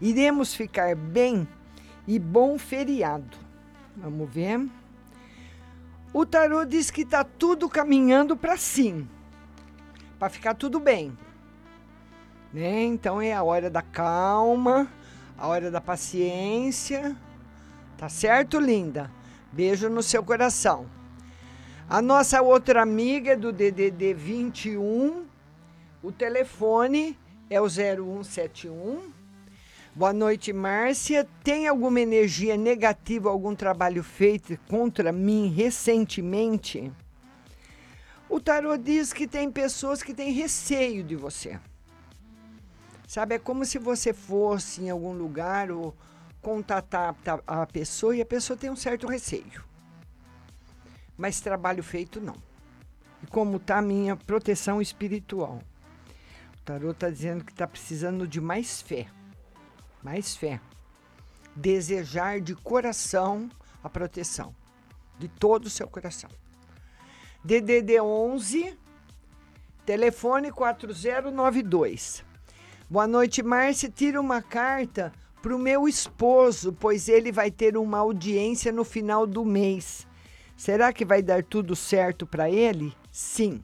[0.01, 1.47] Iremos ficar bem
[2.05, 3.37] e bom feriado.
[3.95, 4.67] Vamos ver.
[6.11, 9.07] O tarô diz que está tudo caminhando para sim,
[10.19, 11.17] para ficar tudo bem.
[12.51, 12.83] Né?
[12.83, 14.91] Então é a hora da calma,
[15.37, 17.15] a hora da paciência.
[17.97, 19.09] Tá certo, linda?
[19.51, 20.85] Beijo no seu coração.
[21.89, 25.25] A nossa outra amiga do DDD 21,
[26.01, 27.19] o telefone
[27.49, 29.11] é o 0171.
[29.93, 31.27] Boa noite, Márcia.
[31.43, 36.89] Tem alguma energia negativa, algum trabalho feito contra mim recentemente?
[38.29, 41.59] O tarô diz que tem pessoas que têm receio de você.
[43.05, 45.93] Sabe, é como se você fosse em algum lugar ou
[46.41, 47.15] contatar
[47.45, 49.63] a pessoa e a pessoa tem um certo receio.
[51.17, 52.35] mas trabalho feito não.
[53.21, 55.61] E como está a minha proteção espiritual?
[56.57, 59.07] O tarô está dizendo que está precisando de mais fé.
[60.01, 60.59] Mais fé.
[61.55, 63.49] Desejar de coração
[63.83, 64.55] a proteção.
[65.19, 66.29] De todo o seu coração.
[67.43, 68.77] DDD 11,
[69.85, 72.23] telefone 4092.
[72.89, 73.89] Boa noite, Márcia.
[73.89, 79.25] Tira uma carta para o meu esposo, pois ele vai ter uma audiência no final
[79.25, 80.07] do mês.
[80.55, 82.93] Será que vai dar tudo certo para ele?
[83.11, 83.63] Sim.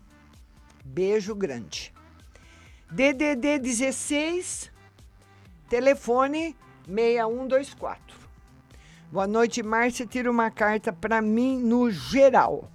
[0.83, 1.93] Beijo grande.
[2.89, 4.71] DDD 16,
[5.69, 6.55] telefone
[6.87, 8.17] 6124.
[9.11, 10.07] Boa noite, Márcia.
[10.07, 12.71] Tira uma carta para mim no geral.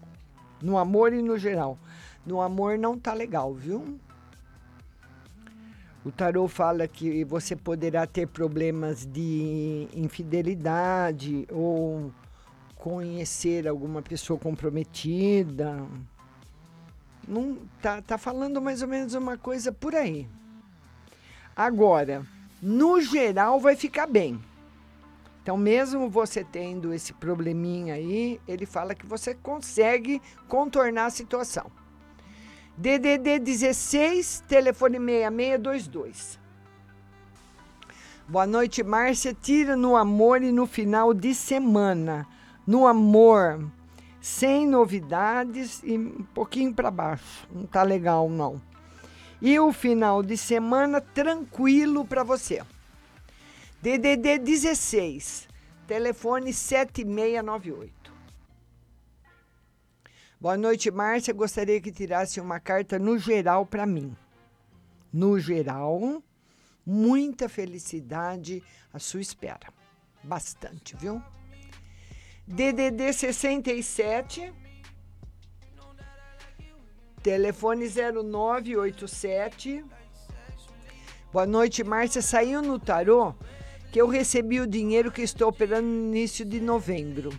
[0.62, 1.76] No amor e no geral.
[2.24, 3.98] No amor não tá legal, viu?
[6.04, 12.12] O tarô fala que você poderá ter problemas de infidelidade ou
[12.74, 15.86] conhecer alguma pessoa comprometida.
[17.26, 20.28] Não tá, tá falando mais ou menos uma coisa por aí.
[21.54, 22.26] Agora,
[22.60, 24.40] no geral vai ficar bem.
[25.40, 31.70] Então, mesmo você tendo esse probleminha aí, ele fala que você consegue contornar a situação.
[32.76, 36.38] DDD 16, telefone 6622.
[38.26, 39.34] Boa noite, Márcia.
[39.34, 42.26] Tira no amor e no final de semana.
[42.66, 43.62] No amor,
[44.22, 47.46] sem novidades e um pouquinho para baixo.
[47.52, 48.60] Não tá legal, não.
[49.40, 52.62] E o final de semana tranquilo para você.
[53.82, 55.48] DDD 16,
[55.86, 58.01] telefone 7698.
[60.42, 61.32] Boa noite, Márcia.
[61.32, 64.16] Gostaria que tirasse uma carta no geral para mim.
[65.12, 66.20] No geral,
[66.84, 68.60] muita felicidade
[68.92, 69.72] à sua espera.
[70.20, 71.22] Bastante, viu?
[72.44, 74.52] DDD 67,
[77.22, 79.84] telefone 0987.
[81.32, 82.20] Boa noite, Márcia.
[82.20, 83.32] Saiu no tarô
[83.92, 87.30] que eu recebi o dinheiro que estou operando no início de novembro.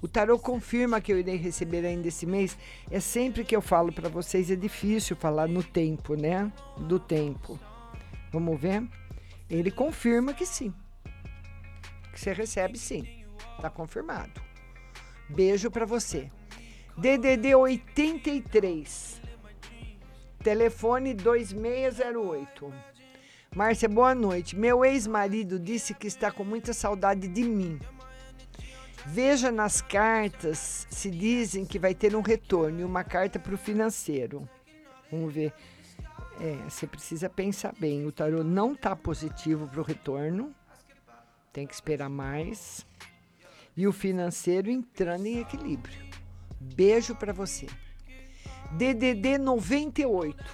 [0.00, 2.56] O tarô confirma que eu irei receber ainda esse mês.
[2.90, 6.52] É sempre que eu falo para vocês, é difícil falar no tempo, né?
[6.78, 7.58] Do tempo.
[8.32, 8.86] Vamos ver?
[9.50, 10.72] Ele confirma que sim.
[12.12, 13.24] Que você recebe sim.
[13.60, 14.40] Tá confirmado.
[15.28, 16.30] Beijo para você.
[16.96, 19.20] DDD 83.
[20.42, 22.72] Telefone 2608.
[23.54, 24.54] Márcia, boa noite.
[24.54, 27.80] Meu ex-marido disse que está com muita saudade de mim.
[29.10, 33.58] Veja nas cartas se dizem que vai ter um retorno e uma carta para o
[33.58, 34.46] financeiro.
[35.10, 35.54] Vamos ver.
[36.38, 38.04] É, você precisa pensar bem.
[38.04, 40.54] O tarô não está positivo para o retorno.
[41.54, 42.86] Tem que esperar mais.
[43.74, 45.98] E o financeiro entrando em equilíbrio.
[46.60, 47.66] Beijo para você.
[48.72, 50.44] DDD 98.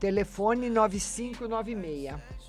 [0.00, 2.39] Telefone 9596.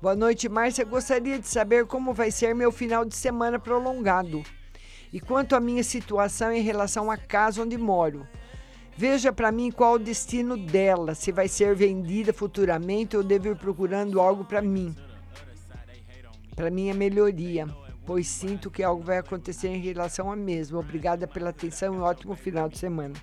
[0.00, 0.84] Boa noite, Márcia.
[0.84, 4.44] Gostaria de saber como vai ser meu final de semana prolongado.
[5.12, 8.24] E quanto à minha situação em relação à casa onde moro.
[8.96, 13.56] Veja para mim qual o destino dela, se vai ser vendida futuramente ou devo ir
[13.56, 14.94] procurando algo para mim.
[16.54, 17.66] Para minha melhoria,
[18.06, 20.78] pois sinto que algo vai acontecer em relação a mesma.
[20.78, 23.14] Obrigada pela atenção e um ótimo final de semana.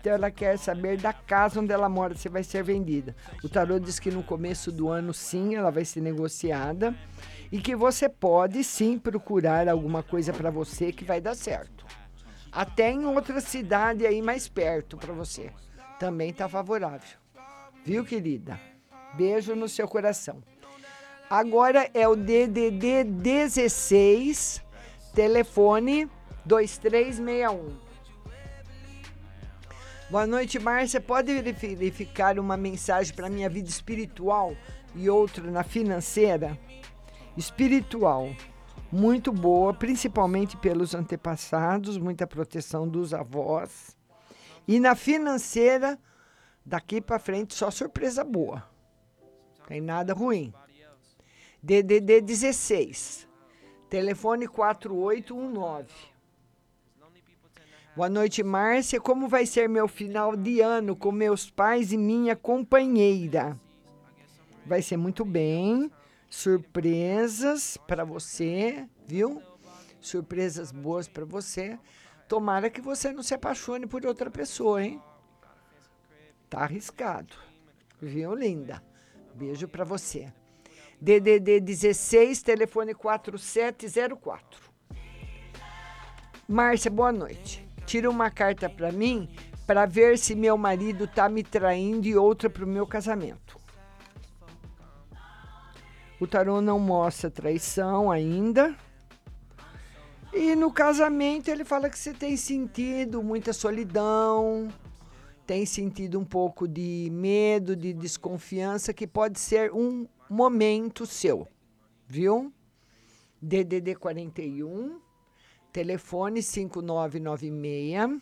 [0.00, 3.14] Então ela quer saber da casa onde ela mora, se vai ser vendida.
[3.42, 6.94] O tarô diz que no começo do ano sim, ela vai ser negociada
[7.50, 11.84] e que você pode sim procurar alguma coisa para você que vai dar certo.
[12.52, 15.50] Até em outra cidade aí mais perto para você.
[15.98, 17.18] Também está favorável.
[17.84, 18.58] Viu, querida?
[19.14, 20.42] Beijo no seu coração.
[21.28, 24.62] Agora é o DDD 16,
[25.14, 26.08] telefone
[26.44, 27.85] 2361.
[30.08, 31.00] Boa noite, Márcia.
[31.00, 34.54] Pode verificar uma mensagem para minha vida espiritual
[34.94, 36.56] e outra na financeira?
[37.36, 38.30] Espiritual,
[38.92, 43.96] muito boa, principalmente pelos antepassados, muita proteção dos avós.
[44.68, 45.98] E na financeira,
[46.64, 48.62] daqui para frente, só surpresa boa.
[49.66, 50.54] Tem nada ruim.
[51.60, 53.26] DDD 16,
[53.90, 56.15] telefone 4819.
[57.96, 59.00] Boa noite, Márcia.
[59.00, 63.58] Como vai ser meu final de ano com meus pais e minha companheira?
[64.66, 65.90] Vai ser muito bem.
[66.28, 69.42] Surpresas para você, viu?
[69.98, 71.78] Surpresas boas para você.
[72.28, 75.00] Tomara que você não se apaixone por outra pessoa, hein?
[76.50, 77.34] Tá arriscado.
[77.98, 78.82] Viu, linda?
[79.34, 80.30] Beijo para você.
[81.00, 84.60] DDD 16, telefone 4704.
[86.46, 87.65] Márcia, boa noite.
[87.86, 89.28] Tira uma carta para mim
[89.66, 93.58] para ver se meu marido tá me traindo e outra pro meu casamento.
[96.20, 98.76] O tarô não mostra traição ainda.
[100.32, 104.68] E no casamento ele fala que você tem sentido muita solidão,
[105.46, 111.46] tem sentido um pouco de medo, de desconfiança, que pode ser um momento seu,
[112.06, 112.52] viu?
[113.40, 115.00] DDD 41,
[115.76, 118.18] telefone 5996.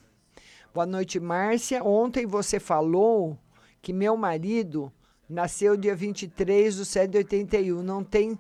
[0.75, 1.85] Boa noite, Márcia.
[1.85, 3.39] Ontem você falou
[3.81, 4.93] que meu marido
[5.29, 7.81] nasceu dia 23 do 7 de 81.
[7.81, 8.37] Não tem,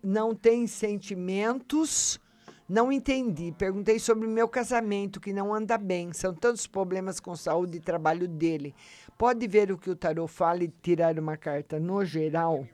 [0.00, 2.20] não tem sentimentos.
[2.68, 3.52] Não entendi.
[3.58, 6.12] Perguntei sobre meu casamento, que não anda bem.
[6.12, 8.76] São tantos problemas com saúde e trabalho dele.
[9.18, 12.64] Pode ver o que o tarô fala e tirar uma carta no geral?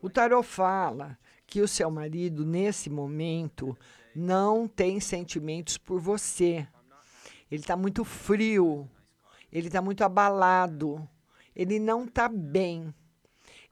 [0.00, 1.18] O tarô fala
[1.54, 3.78] que o seu marido, nesse momento,
[4.12, 6.66] não tem sentimentos por você.
[7.48, 8.90] Ele está muito frio,
[9.52, 11.08] ele está muito abalado,
[11.54, 12.92] ele não está bem.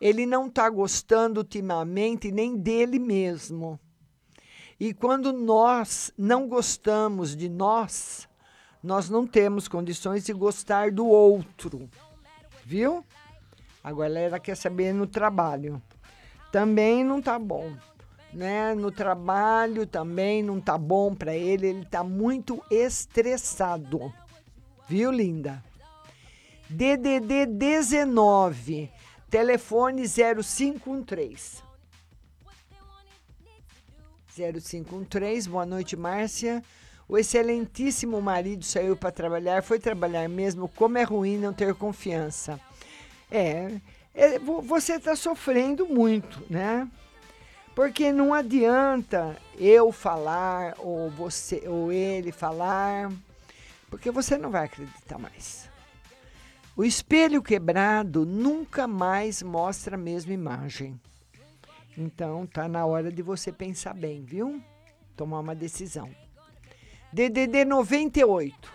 [0.00, 3.80] Ele não está gostando ultimamente nem dele mesmo.
[4.78, 8.28] E quando nós não gostamos de nós,
[8.80, 11.90] nós não temos condições de gostar do outro.
[12.64, 13.04] Viu?
[13.82, 15.82] Agora ela quer saber no trabalho.
[16.53, 17.73] Também não tá bom.
[18.33, 18.74] Né?
[18.74, 24.12] No trabalho também não tá bom para ele, ele tá muito estressado.
[24.89, 25.65] Viu, linda?
[26.69, 28.91] DDD 19,
[29.29, 31.62] telefone 0513.
[34.35, 36.62] 0513, boa noite, Márcia.
[37.07, 40.69] O excelentíssimo marido saiu para trabalhar, foi trabalhar mesmo.
[40.69, 42.59] Como é ruim não ter confiança.
[43.31, 43.81] É, é
[44.62, 46.89] você está sofrendo muito, né?
[47.74, 53.10] Porque não adianta eu falar ou você ou ele falar,
[53.89, 55.70] porque você não vai acreditar mais.
[56.76, 61.01] O espelho quebrado nunca mais mostra a mesma imagem.
[61.97, 64.62] Então tá na hora de você pensar bem, viu?
[65.16, 66.10] Tomar uma decisão.
[67.12, 68.72] DDD 98.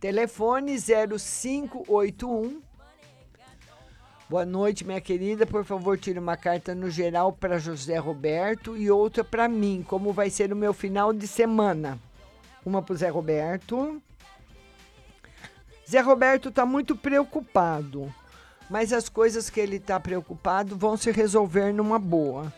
[0.00, 2.63] Telefone 0581.
[4.28, 5.46] Boa noite, minha querida.
[5.46, 9.84] Por favor, tire uma carta no geral para José Roberto e outra para mim.
[9.86, 11.98] Como vai ser o meu final de semana?
[12.64, 14.02] Uma para Zé Roberto.
[15.88, 18.12] Zé Roberto está muito preocupado
[18.68, 22.52] mas as coisas que ele está preocupado vão se resolver numa boa.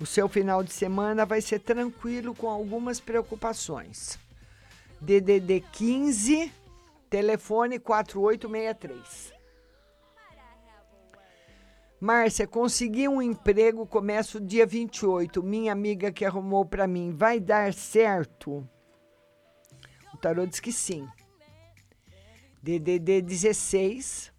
[0.00, 4.18] O seu final de semana vai ser tranquilo com algumas preocupações.
[5.00, 6.52] DDD 15,
[7.08, 9.41] telefone 4863.
[12.02, 15.40] Márcia, consegui um emprego, começo dia 28.
[15.40, 18.68] Minha amiga que arrumou para mim, vai dar certo?
[20.12, 21.06] O tarô diz que sim.
[22.60, 24.32] DDD 16,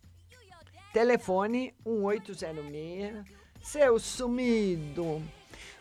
[0.92, 3.24] Telefone 1806.
[3.62, 5.24] Seu sumido.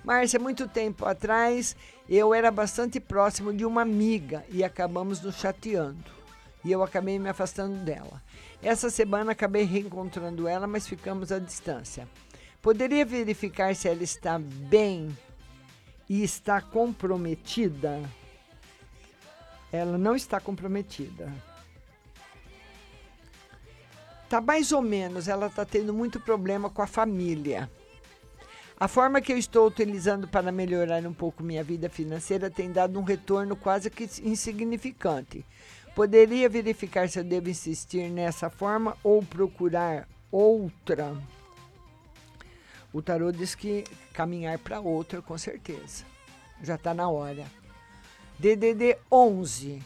[0.05, 1.75] Márcia, muito tempo atrás
[2.09, 6.22] eu era bastante próximo de uma amiga e acabamos nos chateando.
[6.65, 8.23] E eu acabei me afastando dela.
[8.63, 12.09] Essa semana acabei reencontrando ela, mas ficamos à distância.
[12.61, 15.17] Poderia verificar se ela está bem
[16.09, 18.01] e está comprometida?
[19.73, 21.33] Ela não está comprometida.
[24.29, 27.69] Tá mais ou menos, ela está tendo muito problema com a família.
[28.79, 32.99] A forma que eu estou utilizando para melhorar um pouco minha vida financeira tem dado
[32.99, 35.45] um retorno quase que insignificante.
[35.95, 41.17] Poderia verificar se eu devo insistir nessa forma ou procurar outra?
[42.93, 46.05] O tarô diz que caminhar para outra, com certeza.
[46.63, 47.45] Já está na hora.
[48.39, 49.83] DDD 11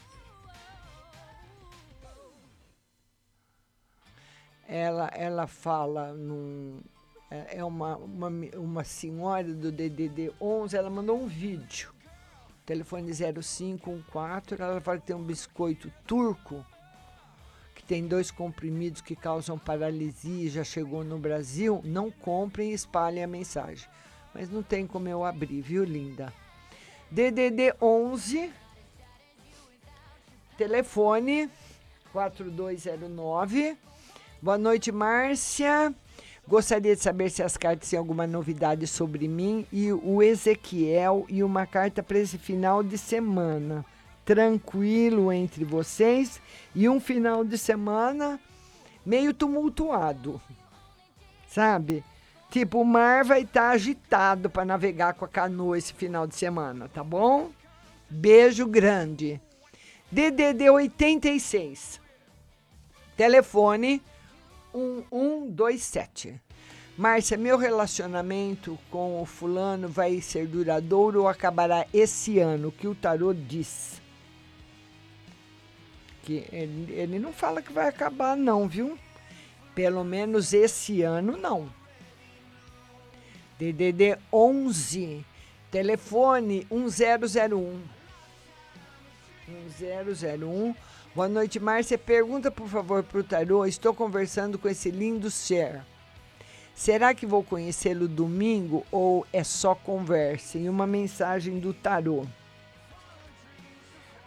[4.67, 6.81] ela, ela fala num.
[7.31, 11.91] É, é uma, uma, uma senhora do DDD 11, ela mandou um vídeo.
[12.67, 16.65] Telefone 0514, ela fala que tem um biscoito turco,
[17.73, 21.81] que tem dois comprimidos que causam paralisia, já chegou no Brasil.
[21.85, 23.87] Não comprem e espalhem a mensagem.
[24.33, 26.33] Mas não tem como eu abrir, viu, linda?
[27.09, 28.51] DDD 11,
[30.57, 31.49] telefone
[32.11, 33.77] 4209
[34.39, 35.95] Boa noite, Márcia.
[36.47, 41.43] Gostaria de saber se as cartas têm alguma novidade sobre mim e o Ezequiel e
[41.43, 43.85] uma carta para esse final de semana.
[44.23, 46.39] Tranquilo entre vocês
[46.73, 48.39] e um final de semana
[49.05, 50.41] meio tumultuado.
[51.49, 52.01] Sabe?
[52.49, 56.35] Tipo, o mar vai estar tá agitado para navegar com a canoa esse final de
[56.35, 57.51] semana, tá bom?
[58.09, 59.41] Beijo grande.
[60.09, 61.99] DDD 86.
[63.17, 64.01] Telefone
[64.77, 66.39] 1127.
[66.97, 72.71] Márcia, meu relacionamento com o fulano vai ser duradouro ou acabará esse ano?
[72.71, 74.01] Que o tarô diz?
[76.23, 78.97] Que ele, ele não fala que vai acabar, não, viu?
[79.75, 81.69] Pelo menos esse ano, não.
[83.59, 85.25] DDD 11,
[85.69, 87.96] telefone 1001.
[89.47, 90.75] 1001.
[91.15, 91.97] Boa noite, Márcia.
[91.97, 93.65] Pergunta, por favor, para o tarô.
[93.65, 95.81] Estou conversando com esse lindo ser.
[96.75, 100.57] Será que vou conhecê-lo domingo ou é só conversa?
[100.57, 102.25] E uma mensagem do tarô.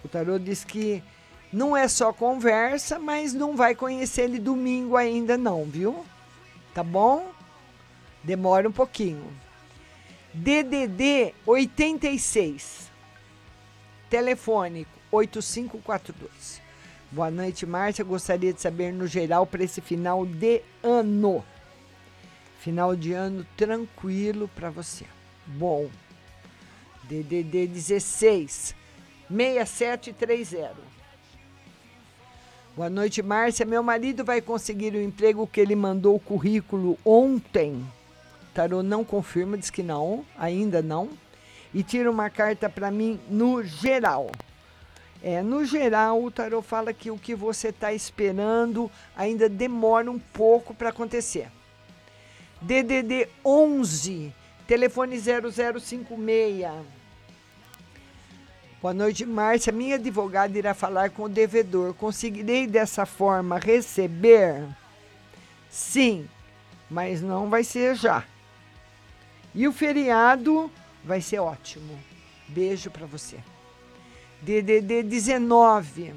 [0.03, 1.03] O tarô diz que
[1.53, 6.05] não é só conversa, mas não vai conhecer ele domingo ainda não, viu?
[6.75, 7.31] Tá bom?
[8.25, 9.31] Demora um pouquinho.
[10.33, 12.91] DDD 86.
[14.09, 16.61] Telefone 8542.
[17.11, 18.05] Boa noite, Márcia.
[18.05, 21.45] Gostaria de saber no geral para esse final de ano.
[22.61, 25.05] Final de ano tranquilo para você.
[25.47, 25.91] Bom.
[27.05, 28.77] DDD 16
[29.29, 30.77] 6730.
[32.77, 33.67] Boa noite, Márcia.
[33.67, 37.85] Meu marido vai conseguir o emprego que ele mandou o currículo ontem.
[38.55, 41.11] Tarô não confirma, diz que não, ainda não.
[41.75, 44.31] E tira uma carta para mim no geral.
[45.23, 50.19] É, no geral, o tarô fala que o que você está esperando ainda demora um
[50.19, 51.49] pouco para acontecer.
[52.63, 54.33] DDD 11,
[54.67, 57.01] telefone 0056.
[58.81, 59.71] Boa noite, Márcia.
[59.73, 61.93] Minha advogada irá falar com o devedor.
[61.93, 64.67] Conseguirei dessa forma receber?
[65.69, 66.27] Sim,
[66.91, 68.25] mas não vai ser já.
[69.55, 70.71] E o feriado
[71.05, 71.99] vai ser ótimo.
[72.49, 73.37] Beijo para você.
[74.43, 76.15] DDD 19.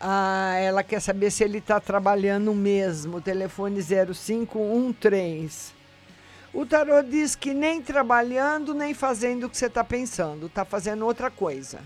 [0.00, 3.20] Ah, ela quer saber se ele está trabalhando mesmo.
[3.20, 5.72] Telefone 0513.
[6.52, 10.46] O tarô diz que nem trabalhando, nem fazendo o que você está pensando.
[10.46, 11.80] Está fazendo outra coisa.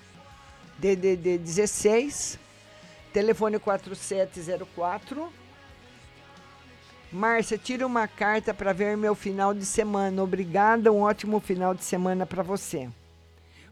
[0.79, 2.39] DDD 16.
[3.13, 5.33] Telefone 4704.
[7.11, 10.23] Márcia, tira uma carta para ver meu final de semana.
[10.23, 12.89] Obrigada, um ótimo final de semana para você.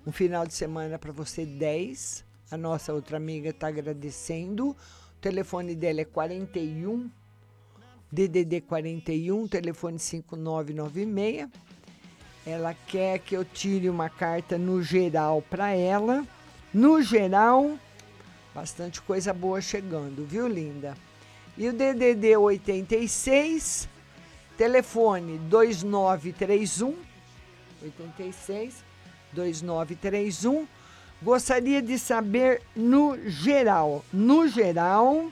[0.06, 2.24] Um final de semana para você 10.
[2.52, 4.68] A nossa outra amiga está agradecendo.
[4.70, 4.76] O
[5.20, 7.10] telefone dela é 41
[8.12, 11.48] DDD 41, telefone 5996.
[12.46, 16.24] Ela quer que eu tire uma carta no geral para ela.
[16.72, 17.76] No geral,
[18.54, 20.96] bastante coisa boa chegando, viu, linda?
[21.58, 23.88] E o DDD 86,
[24.56, 26.94] telefone 2931
[27.82, 28.85] 86
[29.36, 30.66] 2931.
[31.22, 35.30] Gostaria de saber no geral, no geral,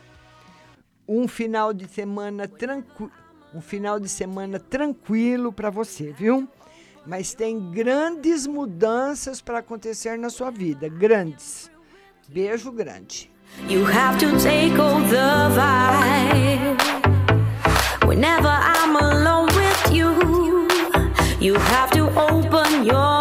[1.07, 3.13] um final de semana tranquilo,
[3.55, 6.49] um final de semana tranquilo para você, viu?
[7.07, 11.71] Mas tem grandes mudanças para acontecer na sua vida, grandes.
[12.29, 13.31] Beijo grande.
[13.69, 16.77] You have to take all the vibe.
[18.07, 20.67] Whenever I'm alone with you,
[21.41, 23.14] you have to open your